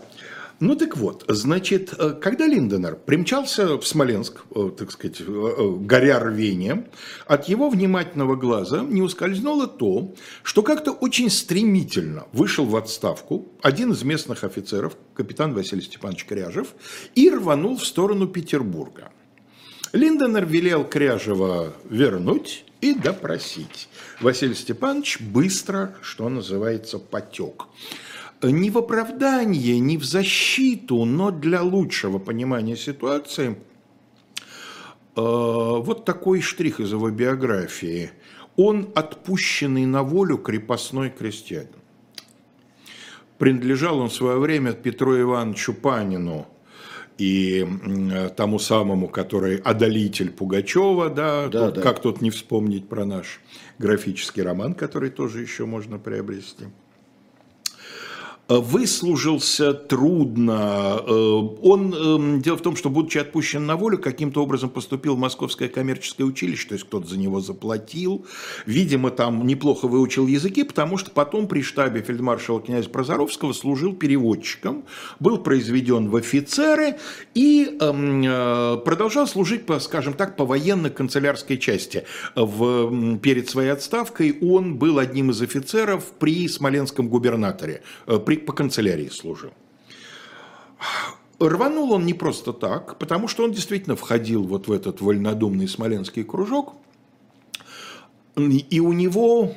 [0.59, 6.19] Ну так вот, значит, э, когда Линденер примчался в Смоленск, э, так сказать, э, горя
[6.19, 6.87] рвением,
[7.27, 13.91] от его внимательного глаза не ускользнуло то, что как-то очень стремительно вышел в отставку один
[13.91, 16.69] из местных офицеров, капитан Василий Степанович Кряжев,
[17.13, 19.11] и рванул в сторону Петербурга.
[19.93, 23.89] Линденер велел Кряжева вернуть и допросить.
[24.21, 27.67] Василий Степанович быстро, что называется, потек
[28.41, 33.55] не в оправдание, не в защиту, но для лучшего понимания ситуации, э,
[35.15, 38.11] вот такой штрих из его биографии.
[38.55, 41.69] Он отпущенный на волю крепостной крестьянин.
[43.37, 46.47] Принадлежал он в свое время Петру Ивановичу Панину
[47.19, 47.67] и
[48.35, 51.81] тому самому, который одолитель Пугачева, да, да, тут, да.
[51.81, 53.41] как тут не вспомнить про наш
[53.77, 56.65] графический роман, который тоже еще можно приобрести
[58.47, 61.01] выслужился трудно.
[61.05, 61.11] Э,
[61.61, 65.67] он, эм, дело в том, что, будучи отпущен на волю, каким-то образом поступил в Московское
[65.67, 68.25] коммерческое училище, то есть кто-то за него заплатил.
[68.65, 74.85] Видимо, там неплохо выучил языки, потому что потом при штабе фельдмаршала князя Прозоровского служил переводчиком,
[75.19, 76.97] был произведен в офицеры
[77.33, 82.05] и эм, э, продолжал служить, по, скажем так, по военно-канцелярской части.
[82.35, 89.09] В, перед своей отставкой он был одним из офицеров при Смоленском губернаторе, э, по канцелярии
[89.09, 89.51] служил.
[91.39, 96.23] Рванул он не просто так, потому что он действительно входил вот в этот вольнодумный смоленский
[96.23, 96.73] кружок,
[98.35, 99.53] и у него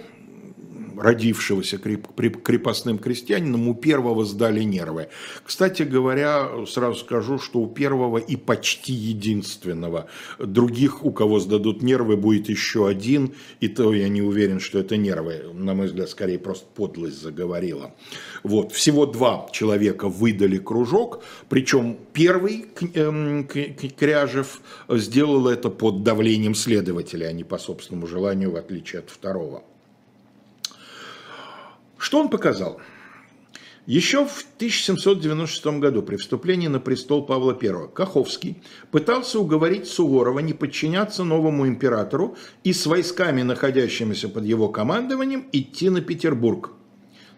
[1.00, 5.08] родившегося крепостным крестьянином, у первого сдали нервы.
[5.44, 10.06] Кстати говоря, сразу скажу, что у первого и почти единственного.
[10.38, 14.96] Других, у кого сдадут нервы, будет еще один, и то я не уверен, что это
[14.96, 15.50] нервы.
[15.54, 17.94] На мой взгляд, скорее просто подлость заговорила.
[18.42, 18.72] Вот.
[18.72, 27.32] Всего два человека выдали кружок, причем первый эм, Кряжев сделал это под давлением следователя, а
[27.32, 29.62] не по собственному желанию, в отличие от второго.
[32.00, 32.80] Что он показал?
[33.84, 40.54] Еще в 1796 году при вступлении на престол Павла I Каховский пытался уговорить Суворова не
[40.54, 46.70] подчиняться новому императору и с войсками, находящимися под его командованием, идти на Петербург.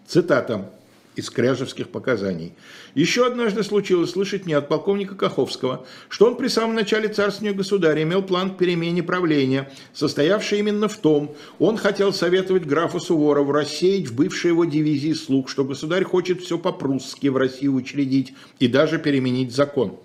[0.07, 0.73] Цитата
[1.17, 2.55] из кряжевских показаний.
[2.95, 8.03] Еще однажды случилось слышать мне от полковника Каховского, что он при самом начале царствования государя
[8.03, 14.09] имел план к перемене правления, состоявший именно в том, он хотел советовать графу Суворову рассеять
[14.09, 18.99] в бывшей его дивизии слуг, что государь хочет все по-прусски в России учредить и даже
[18.99, 19.99] переменить закон.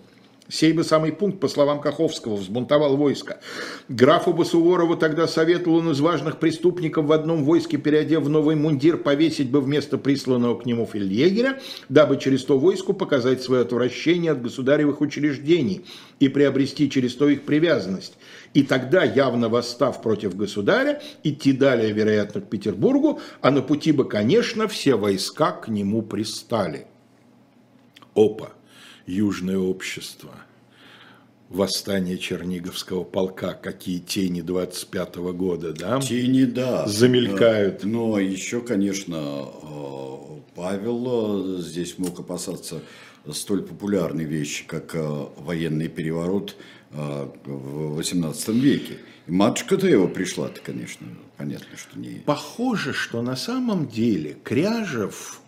[0.50, 3.42] Сей бы самый пункт, по словам Каховского, взбунтовал войско.
[3.90, 8.98] Графу Басуворову тогда советовал он из важных преступников в одном войске, переодев в новый мундир,
[8.98, 14.42] повесить бы вместо присланного к нему фельдъегеря, дабы через то войску показать свое отвращение от
[14.42, 15.86] государевых учреждений
[16.22, 18.18] и приобрести через то их привязанность.
[18.54, 24.06] И тогда, явно восстав против государя, идти далее, вероятно, к Петербургу, а на пути бы,
[24.06, 26.88] конечно, все войска к нему пристали.
[28.16, 28.57] Опа!
[29.08, 30.32] Южное общество,
[31.50, 36.00] восстание Черниговского полка, какие тени 25 -го года, да?
[36.00, 36.86] Тени, да.
[36.88, 37.84] Замелькают.
[37.84, 40.15] Но еще, конечно, э,
[40.56, 42.82] Павел э, здесь мог опасаться
[43.32, 46.56] столь популярной вещи, как э, военный переворот
[46.89, 49.00] в XVIII веке.
[49.28, 52.22] И матушка-то его пришла-то, конечно, понятно, что не...
[52.26, 55.41] Похоже, что на самом деле Кряжев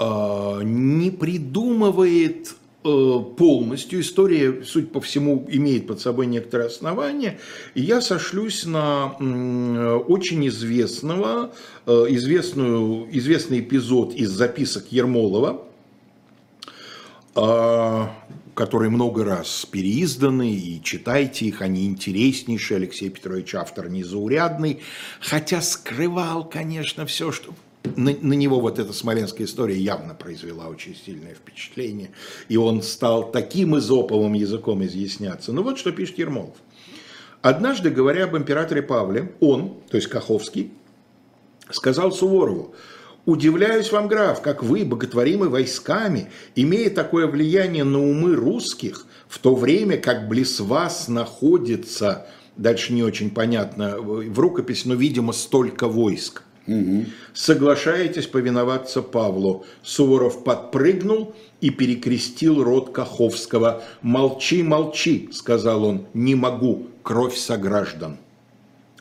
[0.00, 4.00] не придумывает э, полностью.
[4.00, 7.38] История, судя по всему, имеет под собой некоторые основания.
[7.74, 9.12] И я сошлюсь на
[10.08, 11.52] очень известного,
[11.86, 15.64] э, известную, известный эпизод из записок Ермолова,
[17.40, 18.12] а,
[18.54, 22.78] которые много раз переизданы, и читайте их, они интереснейшие.
[22.78, 24.80] Алексей Петрович автор незаурядный,
[25.20, 27.54] хотя скрывал, конечно, все, что
[27.96, 32.10] на, на него вот эта смоленская история явно произвела очень сильное впечатление,
[32.48, 35.52] и он стал таким изоповым языком изъясняться.
[35.52, 36.56] Ну вот что пишет Ермолов.
[37.40, 40.72] Однажды, говоря об императоре Павле, он, то есть Каховский,
[41.70, 42.74] сказал Суворову,
[43.26, 49.54] «Удивляюсь вам, граф, как вы, боготворимы войсками, имея такое влияние на умы русских, в то
[49.54, 56.42] время как близ вас находится, дальше не очень понятно в рукопись, но, видимо, столько войск.
[56.68, 57.06] Угу.
[57.32, 59.64] Соглашаетесь повиноваться Павлу.
[59.82, 63.82] Суворов подпрыгнул и перекрестил рот Каховского.
[64.02, 68.18] «Молчи, молчи»,– сказал он,– «не могу, кровь сограждан».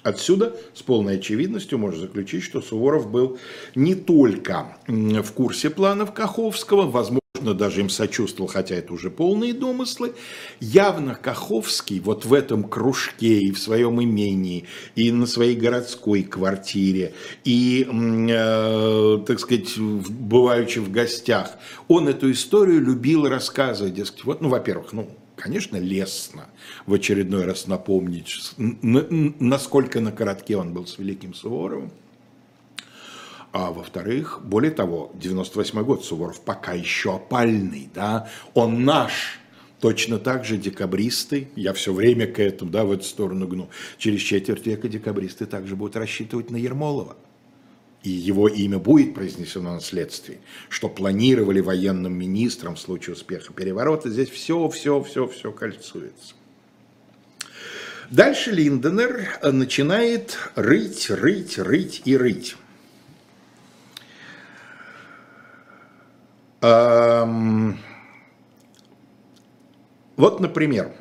[0.02, 3.38] Отсюда с полной очевидностью можно заключить, что Суворов был
[3.76, 10.13] не только в курсе планов Каховского, возможно, даже им сочувствовал, хотя это уже полные домыслы.
[10.60, 17.13] Явно Каховский вот в этом кружке и в своем имении, и на своей городской квартире,
[17.43, 23.93] и, э, так сказать, бываючи в гостях, он эту историю любил рассказывать.
[23.93, 26.47] Дескать, вот, ну, во-первых, ну, конечно, лестно
[26.86, 31.91] в очередной раз напомнить, насколько на коротке он был с Великим Суворовым.
[33.60, 39.39] А во-вторых, более того, 98 год Суворов пока еще опальный, да, он наш,
[39.80, 44.22] Точно так же декабристы, я все время к этому, да, в эту сторону гну, через
[44.22, 47.15] четверть века декабристы также будут рассчитывать на Ермолова.
[48.04, 50.39] И его имя будет произнесено на следствии,
[50.70, 54.10] что планировали военным министром в случае успеха переворота.
[54.10, 56.34] Здесь все, все, все, все кольцуется.
[58.10, 62.56] Дальше Линденер начинает рыть, рыть, рыть и рыть.
[66.62, 67.76] Вот,
[70.39, 70.93] например,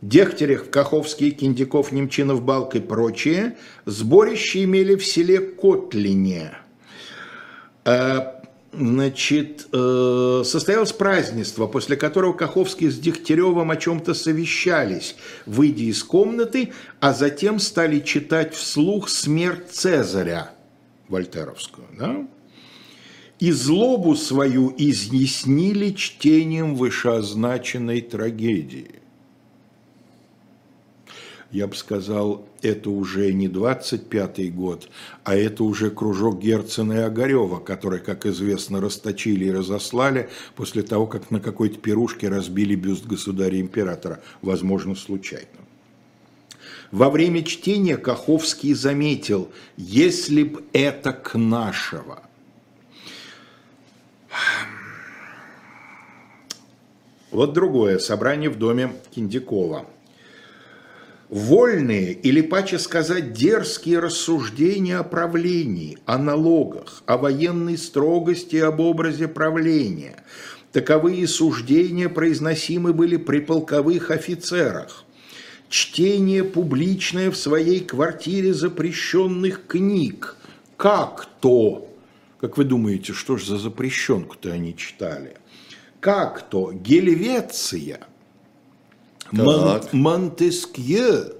[0.00, 3.56] Дегтярев, Каховский, Киндяков, Немчинов, Балк и прочие
[3.86, 6.52] сборище имели в селе Котлине.
[7.86, 16.04] А, значит, э, состоялось празднество, после которого Каховский с Дегтяревым о чем-то совещались, выйдя из
[16.04, 20.50] комнаты, а затем стали читать вслух «Смерть Цезаря»
[21.08, 21.86] Вольтеровскую.
[21.98, 22.26] Да?
[23.40, 29.00] И злобу свою изъяснили чтением вышеозначенной трагедии.
[31.54, 34.88] я бы сказал, это уже не 25-й год,
[35.22, 41.06] а это уже кружок Герцена и Огарева, которые, как известно, расточили и разослали после того,
[41.06, 45.46] как на какой-то пирушке разбили бюст государя-императора, возможно, случайно.
[46.90, 52.23] Во время чтения Каховский заметил, если б это к нашего.
[57.30, 59.86] Вот другое собрание в доме Киндикова.
[61.28, 69.26] Вольные, или паче сказать, дерзкие рассуждения о правлении, о налогах, о военной строгости об образе
[69.26, 70.22] правления.
[70.70, 75.04] Таковые суждения произносимы были при полковых офицерах
[75.68, 80.36] чтение публичное в своей квартире запрещенных книг.
[80.76, 81.88] Как то?
[82.40, 85.36] Как вы думаете, что же за запрещенку-то они читали?
[86.00, 86.72] Как то?
[86.72, 88.00] Гельвеция.
[89.32, 91.32] Мон, Монтескье.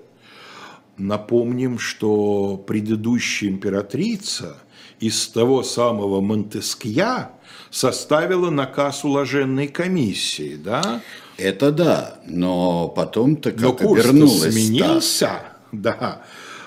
[0.97, 4.57] Напомним, что предыдущая императрица
[5.01, 7.33] из того самого Монтескья
[7.71, 11.03] составила наказ уложенной комиссии, да?
[11.37, 14.55] Это да, но потом-то как но курс обернулось.
[14.55, 15.41] сменился,
[15.73, 16.23] да.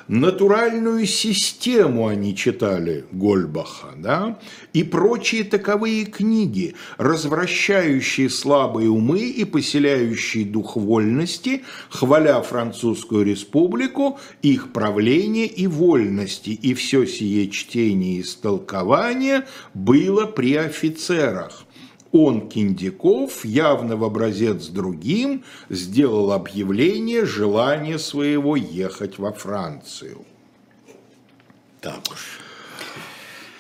[0.08, 4.40] Натуральную систему они читали Гольбаха, да,
[4.72, 14.72] и прочие таковые книги, развращающие слабые умы и поселяющие дух вольности, хваля французскую республику, их
[14.72, 21.67] правление и вольности, и все сие чтение и истолкование было при офицерах
[22.24, 30.26] он, Киндяков, явно в образец другим, сделал объявление желания своего ехать во Францию.
[31.82, 32.40] Так уж.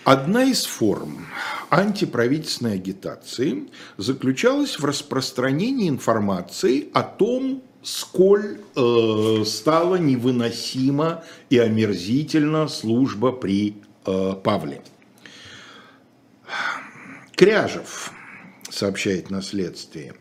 [0.03, 1.27] Одна из форм
[1.69, 13.31] антиправительственной агитации заключалась в распространении информации о том, сколь э, стала невыносима и омерзительна служба
[13.31, 14.81] при э, Павле.
[17.35, 18.11] Кряжев
[18.69, 20.13] сообщает на следствии,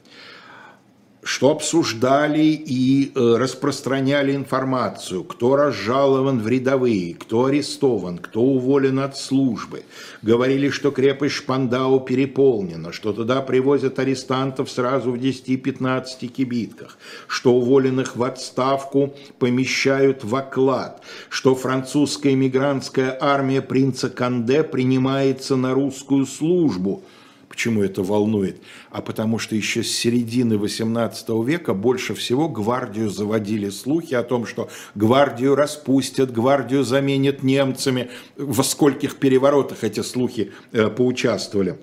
[1.27, 9.17] что обсуждали и э, распространяли информацию, кто разжалован в рядовые, кто арестован, кто уволен от
[9.17, 9.83] службы.
[10.23, 18.15] Говорили, что крепость Шпандау переполнена, что туда привозят арестантов сразу в 10-15 кибитках, что уволенных
[18.15, 27.03] в отставку помещают в оклад, что французская эмигрантская армия принца Канде принимается на русскую службу–
[27.57, 28.61] Почему это волнует?
[28.91, 34.45] А потому что еще с середины XVIII века больше всего гвардию заводили слухи о том,
[34.45, 38.11] что гвардию распустят, гвардию заменят немцами.
[38.37, 41.79] Во скольких переворотах эти слухи э, поучаствовали.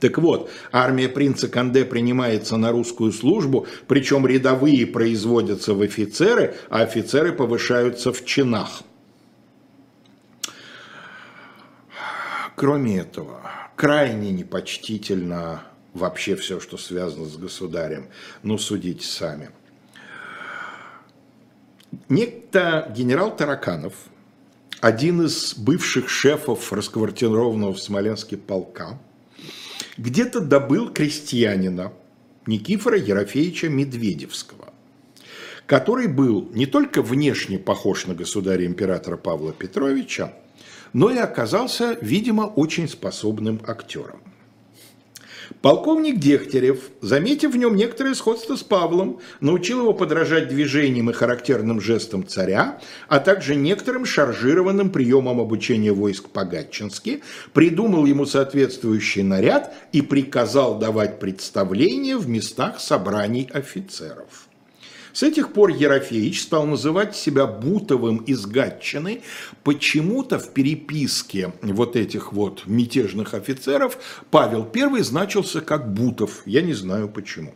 [0.00, 6.82] Так вот, армия принца Канде принимается на русскую службу, причем рядовые производятся в офицеры, а
[6.82, 8.82] офицеры повышаются в чинах.
[12.54, 13.40] Кроме этого,
[13.80, 15.62] крайне непочтительно
[15.94, 18.08] вообще все, что связано с государем.
[18.42, 19.48] Ну, судите сами.
[22.10, 23.94] Некто генерал Тараканов,
[24.82, 28.98] один из бывших шефов расквартированного в Смоленске полка,
[29.96, 31.94] где-то добыл крестьянина
[32.44, 34.74] Никифора Ерофеевича Медведевского,
[35.64, 40.34] который был не только внешне похож на государя-императора Павла Петровича,
[40.92, 44.20] но и оказался, видимо, очень способным актером.
[45.62, 51.80] Полковник Дегтярев, заметив в нем некоторое сходство с Павлом, научил его подражать движениям и характерным
[51.80, 57.22] жестам царя, а также некоторым шаржированным приемам обучения войск по-гатчински,
[57.52, 64.49] придумал ему соответствующий наряд и приказал давать представления в местах собраний офицеров.
[65.20, 69.20] С этих пор Ерофеич стал называть себя Бутовым из Гатчины.
[69.64, 73.98] Почему-то в переписке вот этих вот мятежных офицеров
[74.30, 76.40] Павел I значился как Бутов.
[76.46, 77.54] Я не знаю почему.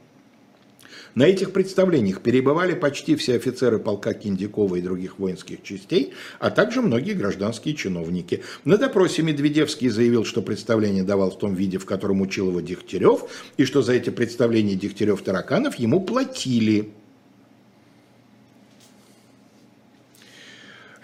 [1.14, 6.82] На этих представлениях перебывали почти все офицеры полка Киндякова и других воинских частей, а также
[6.82, 8.42] многие гражданские чиновники.
[8.66, 13.22] На допросе Медведевский заявил, что представление давал в том виде, в котором учил его Дегтярев,
[13.56, 16.92] и что за эти представления Дегтярев-Тараканов ему платили.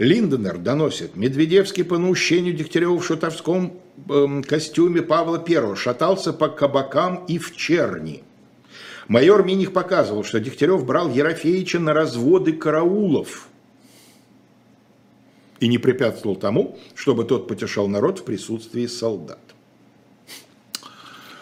[0.01, 3.79] Линденер доносит, Медведевский по наущению Дегтярева в шутовском
[4.09, 8.25] э, костюме Павла I шатался по кабакам и в черни.
[9.09, 13.49] Майор Миних показывал, что Дегтярев брал Ерофеича на разводы караулов
[15.59, 19.41] и не препятствовал тому, чтобы тот потешал народ в присутствии солдат.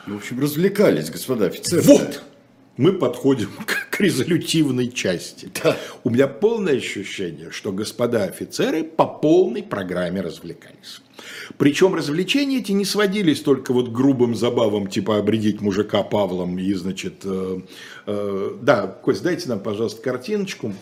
[0.08, 1.82] Ну, в общем, развлекались, господа офицеры.
[1.82, 2.24] Вот!
[2.76, 5.50] Мы подходим к к резолютивной части.
[5.60, 5.76] Да.
[6.04, 11.00] У меня полное ощущение, что господа офицеры по полной программе развлекались.
[11.56, 17.22] Причем развлечения эти не сводились только вот грубым забавам, типа обредить мужика Павлом и, значит,
[17.24, 17.60] э,
[18.06, 20.72] э, да, Кость, дайте нам, пожалуйста, картиночку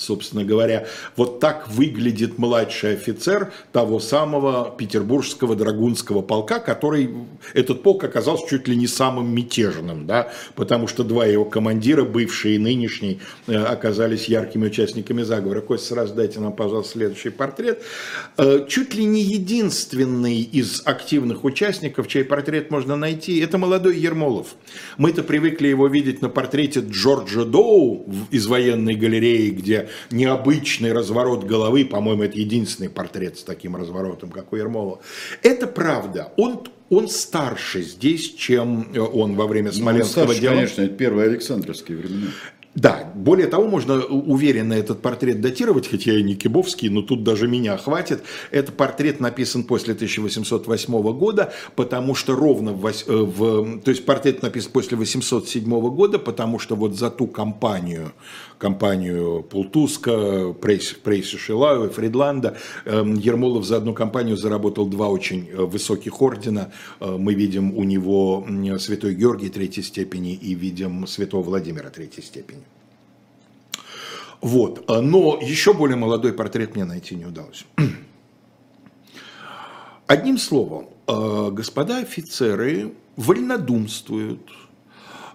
[0.00, 0.86] собственно говоря,
[1.16, 7.10] вот так выглядит младший офицер того самого петербургского драгунского полка, который,
[7.54, 12.56] этот полк оказался чуть ли не самым мятежным, да, потому что два его командира, бывший
[12.56, 15.60] и нынешний, э, оказались яркими участниками заговора.
[15.60, 17.82] Кость, сразу дайте нам, пожалуйста, следующий портрет.
[18.36, 24.54] Э, чуть ли не единственный из активных участников, чей портрет можно найти, это молодой Ермолов.
[24.96, 31.84] Мы-то привыкли его видеть на портрете Джорджа Доу из военной галереи, где необычный разворот головы,
[31.84, 35.00] по-моему, это единственный портрет с таким разворотом, как у Ермолова.
[35.42, 36.32] Это правда.
[36.36, 40.54] Он он старше здесь, чем он во время Смоленского ну, старше, дела.
[40.54, 42.26] конечно, это первые Александровские времена.
[42.76, 47.48] Да, более того, можно уверенно этот портрет датировать, хотя я не Кибовский, но тут даже
[47.48, 48.22] меня хватит.
[48.52, 53.80] Этот портрет написан после 1808 года, потому что ровно в, э, в...
[53.80, 58.12] То есть портрет написан после 807 года, потому что вот за ту кампанию,
[58.60, 65.56] компанию Пултуска, Прейси, Прейси Шилаева, Фридланда, эм, Ермолов за одну кампанию заработал два очень э,
[65.64, 66.70] высоких ордена.
[67.00, 68.46] Э, мы видим у него
[68.78, 72.62] Святой Георгий третьей степени и видим Святого Владимира третьей степени.
[74.42, 74.88] Вот.
[74.88, 77.64] Но еще более молодой портрет мне найти не удалось.
[80.06, 84.40] Одним словом, господа офицеры вольнодумствуют.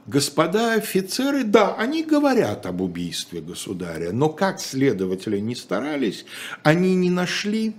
[0.07, 6.25] Господа офицеры, да, они говорят об убийстве государя, но как следователи не старались,
[6.61, 7.73] они не нашли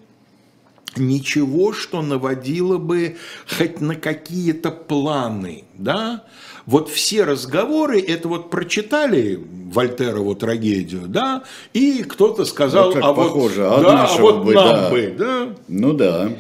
[0.97, 3.17] ничего, что наводило бы
[3.57, 6.25] хоть на какие-то планы, да,
[6.65, 9.39] вот все разговоры, это вот прочитали
[9.73, 14.91] Вольтерову трагедию, да, и кто-то сказал, вот а похоже, вот, а да, а вот нам
[14.91, 15.55] бы, да.
[15.69, 16.31] Ну да.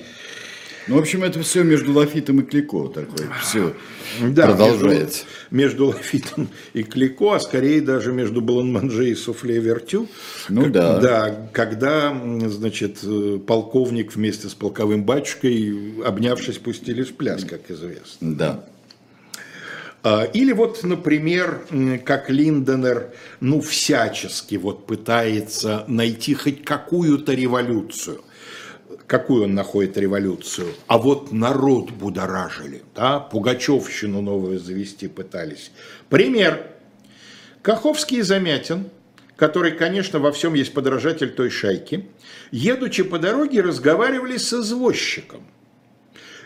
[0.89, 3.29] Ну, в общем, это все между Лафитом и Клико такое.
[3.43, 3.75] Все
[4.21, 5.25] Да, продолжается.
[5.51, 10.09] Между, между Лафитом и Клико, а скорее даже между Бланманже и Суфле Вертю.
[10.49, 10.99] Ну Как- да.
[11.01, 12.17] Да, когда,
[12.47, 18.35] значит, э, полковник вместе с полковым батюшкой, обнявшись, пустились в пляс, как известно.
[18.35, 18.65] Да.
[20.09, 21.63] А, Или вот, например,
[22.05, 28.21] как Линденер, ну, всячески вот пытается найти хоть какую-то революцию.
[29.07, 30.69] Какую он находит революцию?
[30.87, 35.71] А вот народ будоражили, да, Пугачевщину новую завести пытались.
[36.09, 36.67] Пример.
[37.63, 38.91] Каховский и Замятин,
[39.37, 42.09] который, конечно, во всем есть подражатель той шайки,
[42.51, 45.43] едучи по дороге, разговаривали с извозчиком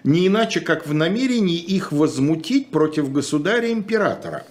[0.04, 4.44] не иначе как в намерении их возмутить против государя-императора,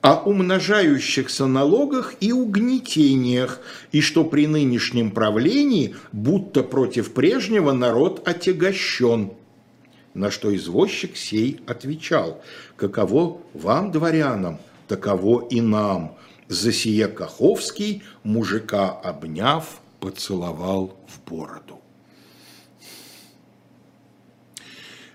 [0.00, 3.60] о умножающихся налогах и угнетениях,
[3.92, 9.32] и что при нынешнем правлении будто против прежнего народ отягощен.
[10.14, 12.42] На что извозчик сей отвечал,
[12.76, 16.16] каково вам, дворянам, таково и нам.
[16.48, 21.80] За сие Каховский, мужика обняв, поцеловал в бороду.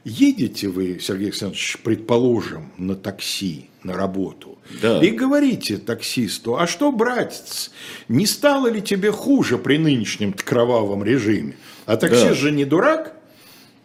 [0.04, 4.99] Едете вы, Сергей Александрович, предположим, на такси, на работу, Да.
[5.04, 7.72] и говорите таксисту, а что, братец,
[8.08, 11.56] не стало ли тебе хуже при нынешнем кровавом режиме?
[11.86, 12.34] А таксист Да.
[12.34, 13.16] же не дурак,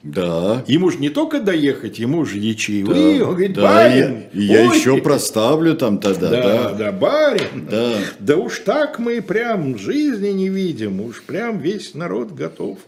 [0.03, 0.65] Да.
[0.67, 4.79] ему же не только доехать, ему же ячеевые, он говорит, да, барин, я, я ой,
[4.79, 6.73] еще проставлю там тогда, да, да.
[6.73, 7.93] да, барин, Да.
[8.21, 12.79] да уж так мы прям жизни не видим, уж прям весь народ готов.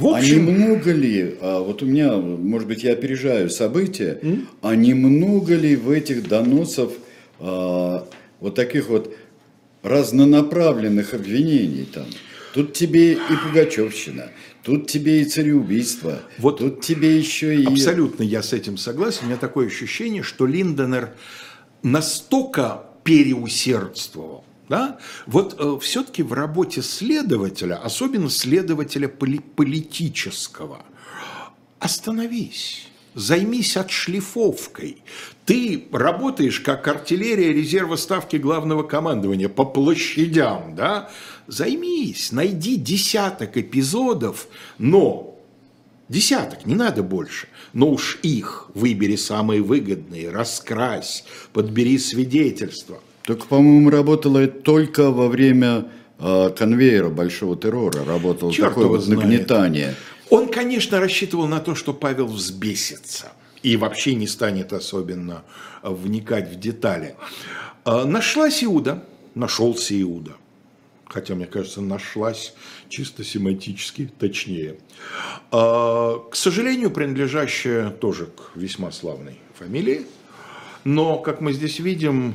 [0.00, 4.20] В А общем, немного ли, а вот у меня, может быть, я опережаю события,
[4.62, 6.92] а немного ли в этих доносов
[7.38, 8.08] а,
[8.40, 9.14] вот таких вот
[9.82, 12.06] разнонаправленных обвинений там?
[12.54, 14.30] Тут тебе и Пугачевщина,
[14.64, 17.64] тут тебе и цареубийство, Вот тут тебе еще и...
[17.64, 19.20] Абсолютно я с этим согласен.
[19.24, 21.10] У меня такое ощущение, что Линденер
[21.82, 24.98] настолько переусердствовал, да?
[25.26, 30.82] Вот все-таки в работе следователя, особенно следователя поли- политического,
[31.80, 32.86] остановись.
[33.16, 34.98] Займись отшлифовкой.
[35.44, 41.10] Ты работаешь как артиллерия резерва ставки главного командования по площадям, да?
[41.48, 44.46] Займись, найди десяток эпизодов,
[44.78, 45.26] но
[46.08, 47.46] Десяток, не надо больше.
[47.72, 53.00] Но уж их выбери самые выгодные, раскрась, подбери свидетельства.
[53.22, 59.02] Только, по-моему, работало это только во время а, конвейера большого террора, работало Черт такое вот
[59.02, 59.22] знает.
[59.22, 59.94] нагнетание.
[60.30, 63.32] Он, конечно, рассчитывал на то, что Павел взбесится.
[63.62, 65.42] и вообще не станет особенно
[65.82, 67.14] вникать в детали.
[67.84, 69.04] А, нашлась Иуда,
[69.34, 70.32] нашелся Иуда.
[71.06, 72.54] Хотя, мне кажется, нашлась
[72.88, 74.76] чисто семантически точнее.
[75.50, 80.06] А, к сожалению, принадлежащая тоже к весьма славной фамилии.
[80.84, 82.34] Но, как мы здесь видим,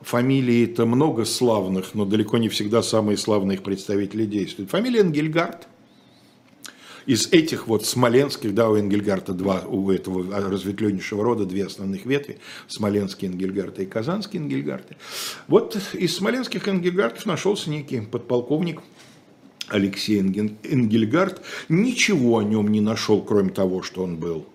[0.00, 4.70] фамилии-то много славных, но далеко не всегда самые славные их представители действуют.
[4.70, 5.68] Фамилия Энгельгард.
[7.06, 12.38] Из этих вот смоленских, да, у Энгельгарта два, у этого разветвленнейшего рода две основных ветви,
[12.66, 14.96] смоленские Энгельгарты и казанские Энгельгарты.
[15.46, 18.82] Вот из смоленских Энгельгартов нашелся некий подполковник
[19.68, 21.40] Алексей Энгельгард.
[21.70, 24.46] Ничего о нем не нашел, кроме того, что он был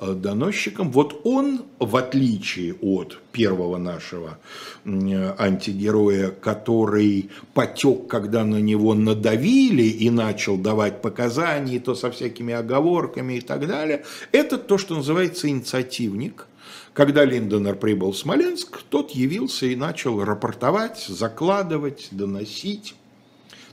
[0.00, 0.90] доносчиком.
[0.90, 4.38] Вот он, в отличие от первого нашего
[4.84, 13.34] антигероя, который потек, когда на него надавили и начал давать показания, то со всякими оговорками
[13.34, 16.46] и так далее, это то, что называется инициативник.
[16.92, 22.94] Когда Линденер прибыл в Смоленск, тот явился и начал рапортовать, закладывать, доносить.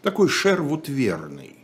[0.03, 1.56] Такой Шервуд верный.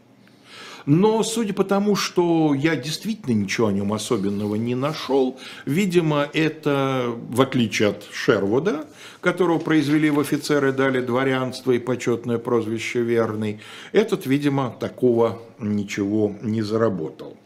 [0.85, 7.05] Но судя по тому, что я действительно ничего о нем особенного не нашел, видимо, это,
[7.29, 8.85] в отличие от Шервуда,
[9.21, 13.61] которого произвели в офицеры, дали дворянство и почетное прозвище «Верный»,
[13.93, 17.37] этот, видимо, такого ничего не заработал.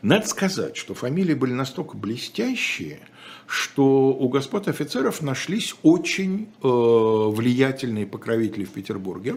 [0.00, 3.00] Надо сказать, что фамилии были настолько блестящие,
[3.46, 9.36] что у господ офицеров нашлись очень э, влиятельные покровители в Петербурге.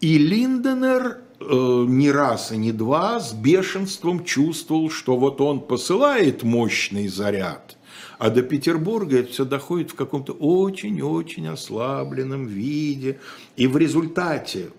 [0.00, 7.08] И Линденер не раз и не два с бешенством чувствовал, что вот он посылает мощный
[7.08, 7.76] заряд,
[8.18, 13.18] а до Петербурга это все доходит в каком-то очень-очень ослабленном виде.
[13.56, 14.70] И в результате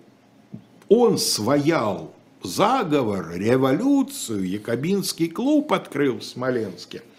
[0.88, 7.02] он своял заговор, революцию, Якобинский клуб открыл в Смоленске–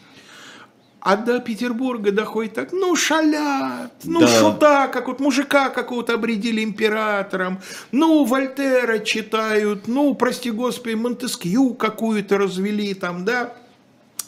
[1.03, 4.27] а до Петербурга доходит так, ну, шалят, ну, да.
[4.27, 12.37] шута, как вот мужика какого-то обредили императором, ну, Вольтера читают, ну, прости господи, Монтескью какую-то
[12.37, 13.53] развели там, да,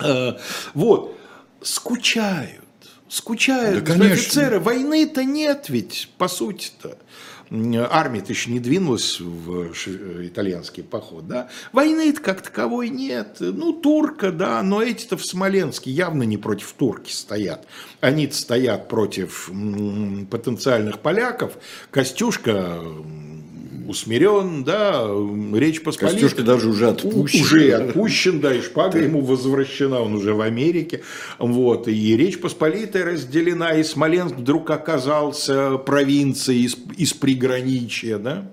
[0.02, 0.34] э,
[0.74, 1.18] вот,
[1.62, 2.66] скучают,
[3.08, 6.98] скучают да, офицеры, войны-то нет ведь, по сути-то
[7.52, 9.72] армия-то еще не двинулась в
[10.26, 16.24] итальянский поход, да, войны как таковой нет, ну, турка, да, но эти-то в Смоленске явно
[16.24, 17.66] не против турки стоят,
[18.02, 19.50] они стоят против
[20.30, 21.54] потенциальных поляков,
[21.92, 22.82] Костюшка
[23.88, 25.08] усмирен, да,
[25.54, 26.22] Речь Посполитой.
[26.22, 27.42] Костюшка даже уже отпущен.
[27.42, 31.02] Уже отпущен, да, и шпага ему возвращена, он уже в Америке.
[31.40, 38.52] Вот, и Речь Посполитая разделена, и Смоленск вдруг оказался провинцией из, из приграничья, да.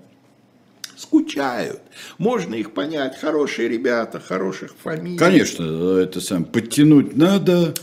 [0.95, 1.81] Скучают.
[2.17, 3.19] Можно их понять.
[3.19, 5.17] Хорошие ребята, хороших фамилий.
[5.17, 7.73] Конечно, это сам подтянуть надо.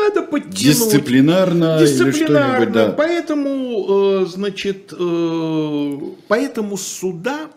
[0.00, 0.54] Надо подтянуть.
[0.54, 2.62] Дисциплинарно, Дисциплинарно.
[2.62, 2.92] Или да.
[2.92, 5.98] Поэтому, э, значит, э,
[6.28, 7.50] поэтому суда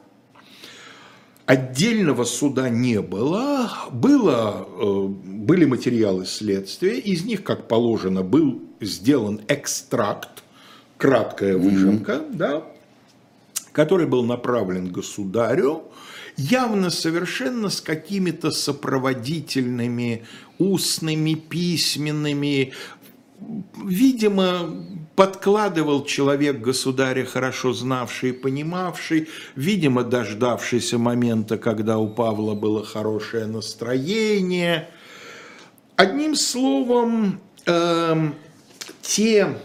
[1.46, 9.42] Отдельного суда не было, было, э, были материалы следствия, из них, как положено, был сделан
[9.50, 10.42] экстракт,
[10.98, 12.36] краткая выжимка, mm-hmm.
[12.36, 12.64] да,
[13.74, 15.84] который был направлен государю,
[16.38, 20.26] явно совершенно с какими-то сопроводительными
[20.58, 22.74] устными, письменными,
[23.84, 32.84] видимо, подкладывал человек государя, хорошо знавший и понимавший, видимо, дождавшийся момента, когда у Павла было
[32.86, 34.90] хорошее настроение.
[35.96, 38.32] Одним словом, э,
[39.02, 39.56] те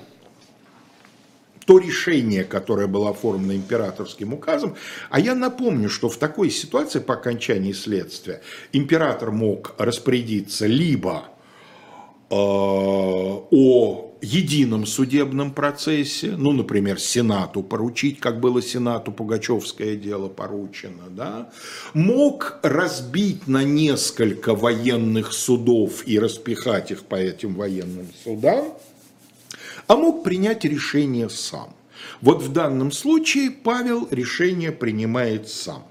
[1.68, 4.74] то решение, которое было оформлено императорским указом.
[5.10, 8.40] А я напомню, что в такой ситуации по окончании следствия
[8.72, 11.24] император мог распорядиться либо
[12.30, 21.10] э, о едином судебном процессе, ну, например, Сенату поручить, как было Сенату Пугачевское дело поручено,
[21.10, 21.50] да,
[21.92, 28.72] мог разбить на несколько военных судов и распихать их по этим военным судам,
[29.88, 31.74] а мог принять решение сам.
[32.20, 35.84] Вот в данном случае Павел решение принимает сам.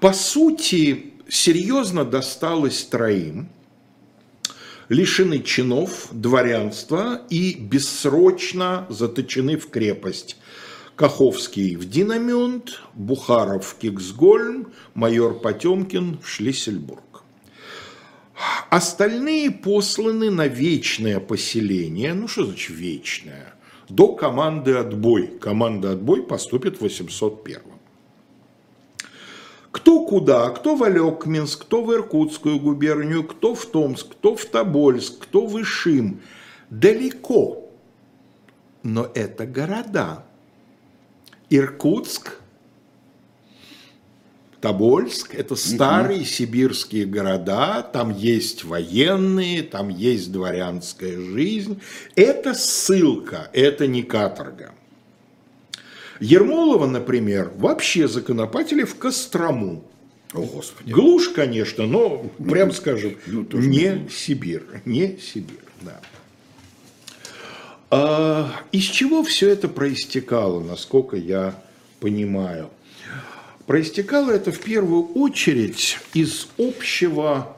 [0.00, 3.48] По сути, серьезно досталось троим,
[4.88, 10.36] лишены чинов, дворянства и бессрочно заточены в крепость.
[10.96, 17.13] Каховский в Динамюнд, Бухаров в Киксгольм, майор Потемкин в Шлиссельбург.
[18.70, 22.14] Остальные посланы на вечное поселение.
[22.14, 23.54] Ну, что значит вечное?
[23.88, 25.28] До команды «Отбой».
[25.40, 27.60] Команда «Отбой» поступит в 801.
[29.70, 35.18] Кто куда, кто в Алекминск, кто в Иркутскую губернию, кто в Томск, кто в Тобольск,
[35.20, 36.20] кто в Ишим.
[36.70, 37.68] Далеко.
[38.82, 40.24] Но это города.
[41.50, 42.40] Иркутск,
[44.64, 46.26] Тобольск– это старые угу.
[46.26, 51.82] сибирские города, там есть военные, там есть дворянская жизнь.
[52.16, 54.72] Это ссылка, это не каторга.
[56.18, 59.84] Ермолова, например, вообще законопатили в Кострому.
[60.32, 60.90] О, Господи.
[60.90, 66.00] Глушь, конечно, но, прям скажем, ну, не Сибирь, не Сибирь, да.
[67.90, 71.54] А, из чего все это проистекало, насколько я
[72.00, 72.70] понимаю?
[73.66, 77.56] Проистекало это в первую очередь из общего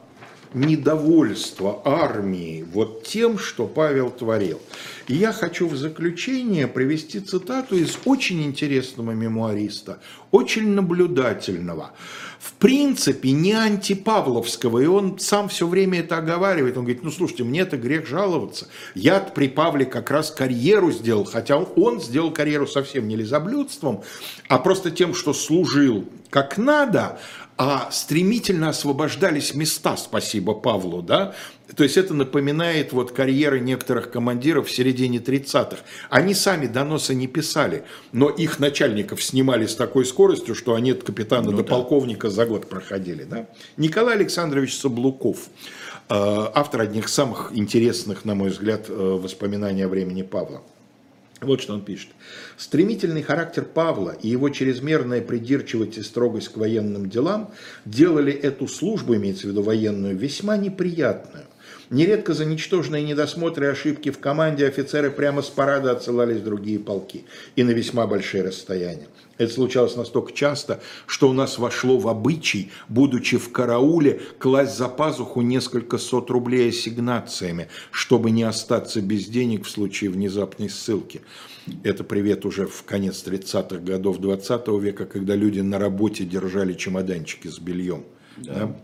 [0.56, 4.60] недовольства армии вот тем, что Павел творил.
[5.06, 10.00] И я хочу в заключение привести цитату из очень интересного мемуариста,
[10.32, 11.92] очень наблюдательного.
[12.40, 16.76] В принципе, не антипавловского, и он сам все время это оговаривает.
[16.76, 18.68] Он говорит, ну слушайте, мне это грех жаловаться.
[18.94, 24.02] Я при Павле как раз карьеру сделал, хотя он сделал карьеру совсем не лизоблюдством,
[24.48, 27.18] а просто тем, что служил как надо,
[27.58, 31.34] а стремительно освобождались места, спасибо Павлу, да,
[31.74, 35.78] то есть это напоминает вот карьеры некоторых командиров в середине 30-х.
[36.10, 41.02] Они сами доносы не писали, но их начальников снимали с такой скоростью, что они от
[41.02, 41.70] капитана ну, до да.
[41.70, 43.24] полковника за год проходили.
[43.24, 43.48] Да?
[43.76, 45.48] Николай Александрович Соблуков,
[46.08, 46.14] э,
[46.54, 50.62] автор одних самых интересных, на мой взгляд, э, воспоминаний о времени Павла.
[51.42, 52.08] Вот что он пишет.
[52.56, 57.52] Стремительный характер Павла и его чрезмерная придирчивость и строгость к военным делам
[57.84, 61.44] делали эту службу, имеется в виду военную, весьма неприятную.
[61.90, 66.78] Нередко за ничтожные недосмотры и ошибки в команде офицеры прямо с парада отсылались в другие
[66.78, 69.06] полки и на весьма большие расстояния.
[69.38, 74.88] Это случалось настолько часто, что у нас вошло в обычай, будучи в карауле, класть за
[74.88, 81.20] пазуху несколько сот рублей ассигнациями, чтобы не остаться без денег в случае внезапной ссылки.
[81.82, 87.48] Это привет уже в конец 30-х годов 20 века, когда люди на работе держали чемоданчики
[87.48, 88.04] с бельем.
[88.36, 88.54] Да.
[88.54, 88.76] Да?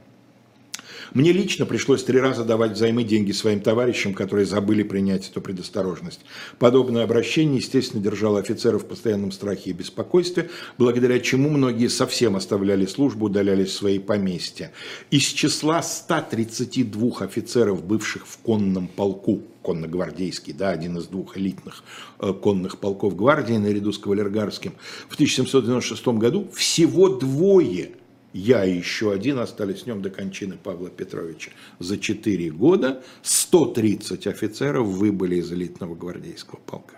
[1.15, 6.21] Мне лично пришлось три раза давать взаймы деньги своим товарищам, которые забыли принять эту предосторожность.
[6.59, 10.49] Подобное обращение, естественно, держало офицеров в постоянном страхе и беспокойстве,
[10.79, 14.73] благодаря чему многие совсем оставляли службу, удалялись в свои поместья.
[15.11, 21.85] Из числа 132 офицеров, бывших в конном полку, конногвардейский, да, один из двух элитных
[22.21, 24.73] э, конных полков гвардии наряду с кавалергарским,
[25.09, 27.93] в 1796 году всего двое–
[28.33, 31.51] я и еще один остались с нем до кончины Павла Петровича.
[31.79, 36.97] За 4 года 130 офицеров выбыли из элитного гвардейского полка.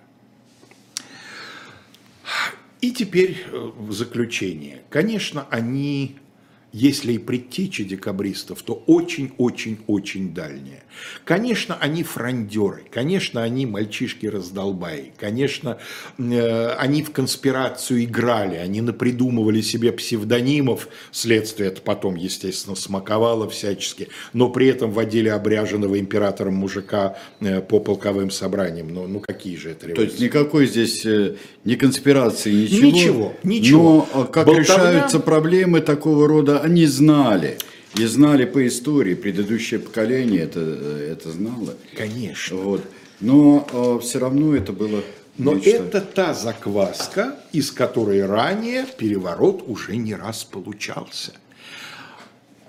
[2.80, 4.82] И теперь э, в заключение.
[4.90, 6.16] Конечно, они
[6.74, 10.82] если и предтечи декабристов, то очень-очень-очень дальние.
[11.24, 15.78] Конечно, они фрондеры, конечно, они мальчишки-раздолбаи, конечно,
[16.18, 24.08] э, они в конспирацию играли, они напридумывали себе псевдонимов, следствие это потом, естественно, смаковало всячески,
[24.32, 28.88] но при этом водили обряженного императором мужика э, по полковым собраниям.
[28.92, 30.06] Ну, ну какие же это революции?
[30.06, 32.86] То есть никакой здесь э, ни конспирации, ничего?
[32.86, 34.08] Ничего, ничего.
[34.14, 34.62] Но как Болтовня...
[34.62, 37.58] решаются проблемы такого рода они знали.
[37.96, 41.74] И знали по истории, предыдущее поколение это, это знало.
[41.96, 42.56] Конечно.
[42.56, 42.82] Вот.
[43.20, 45.02] Но э, все равно это было
[45.38, 45.70] но нечто.
[45.70, 51.32] это та закваска, из которой ранее переворот уже не раз получался.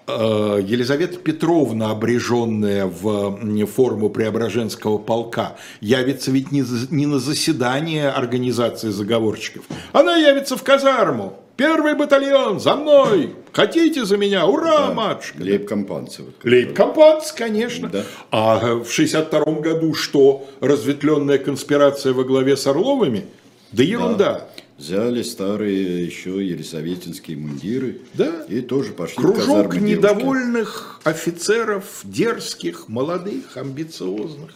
[0.08, 9.66] Э, Елизавета Петровна, обреженная в форму Преображенского полка, явится ведь не на заседание организации заговорщиков.
[9.92, 11.40] Она явится в казарму.
[11.58, 13.34] Первый батальон, за мной!
[13.56, 14.46] Хотите за меня?
[14.48, 14.94] Ура, да.
[14.94, 15.42] матушка!
[15.42, 16.24] Лейб-компанцы.
[16.24, 17.88] Вот, Лейб-компанцы, конечно.
[17.88, 18.04] Да.
[18.30, 20.46] А в 62 году что?
[20.60, 23.28] Разветвленная конспирация во главе с Орловыми?
[23.72, 24.34] Да ерунда.
[24.34, 24.50] Да.
[24.78, 28.44] Взяли старые еще елисаветинские мундиры да.
[28.50, 31.22] и тоже пошли Кружок в недовольных девушки.
[31.22, 34.52] офицеров, дерзких, молодых, амбициозных,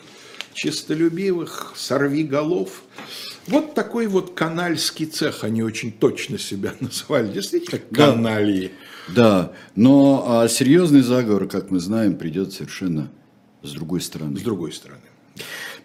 [0.54, 2.84] чистолюбивых, сорвиголов.
[3.48, 8.72] Вот такой вот канальский цех, они очень точно себя называли, действительно каналии.
[9.08, 13.12] Да, но а серьезный заговор, как мы знаем, придет совершенно
[13.64, 14.38] с другой стороны.
[14.38, 15.02] С другой стороны.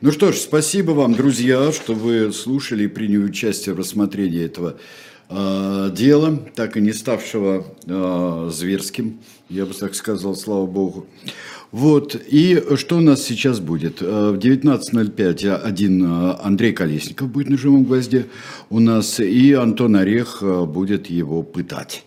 [0.01, 4.77] Ну что ж, спасибо вам, друзья, что вы слушали и приняли участие в рассмотрении этого
[5.31, 11.07] э, дела, так и не ставшего э, зверским, я бы так сказал, слава богу.
[11.75, 14.01] Вот, и что у нас сейчас будет?
[14.01, 16.07] В 19.05 один
[16.41, 18.27] Андрей Колесников будет на живом гвозде
[18.71, 22.05] у нас, и Антон Орех будет его пытать.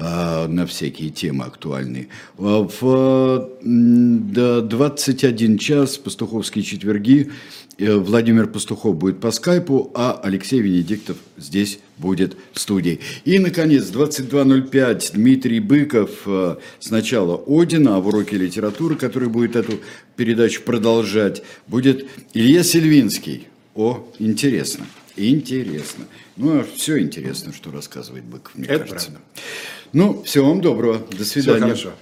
[0.00, 2.08] э, на всякие темы актуальные.
[2.36, 7.32] В э, 21 час, пастуховские четверги, э,
[7.80, 13.00] Владимир Пастухов будет по скайпу, а Алексей Венедиктов здесь будет в студии.
[13.24, 19.80] И, наконец, 22.05 Дмитрий Быков э, сначала Одина, а в уроке литературы, который будет эту
[20.16, 23.48] передачу продолжать, будет Илья Сильвинский.
[23.74, 24.86] О, интересно.
[25.16, 26.04] Интересно.
[26.36, 29.10] Ну, а все интересно, что рассказывает Быков, мне Это кажется.
[29.10, 29.20] правда.
[29.92, 31.06] Ну, всего вам доброго.
[31.16, 31.60] До свидания.
[31.60, 31.92] хорошо.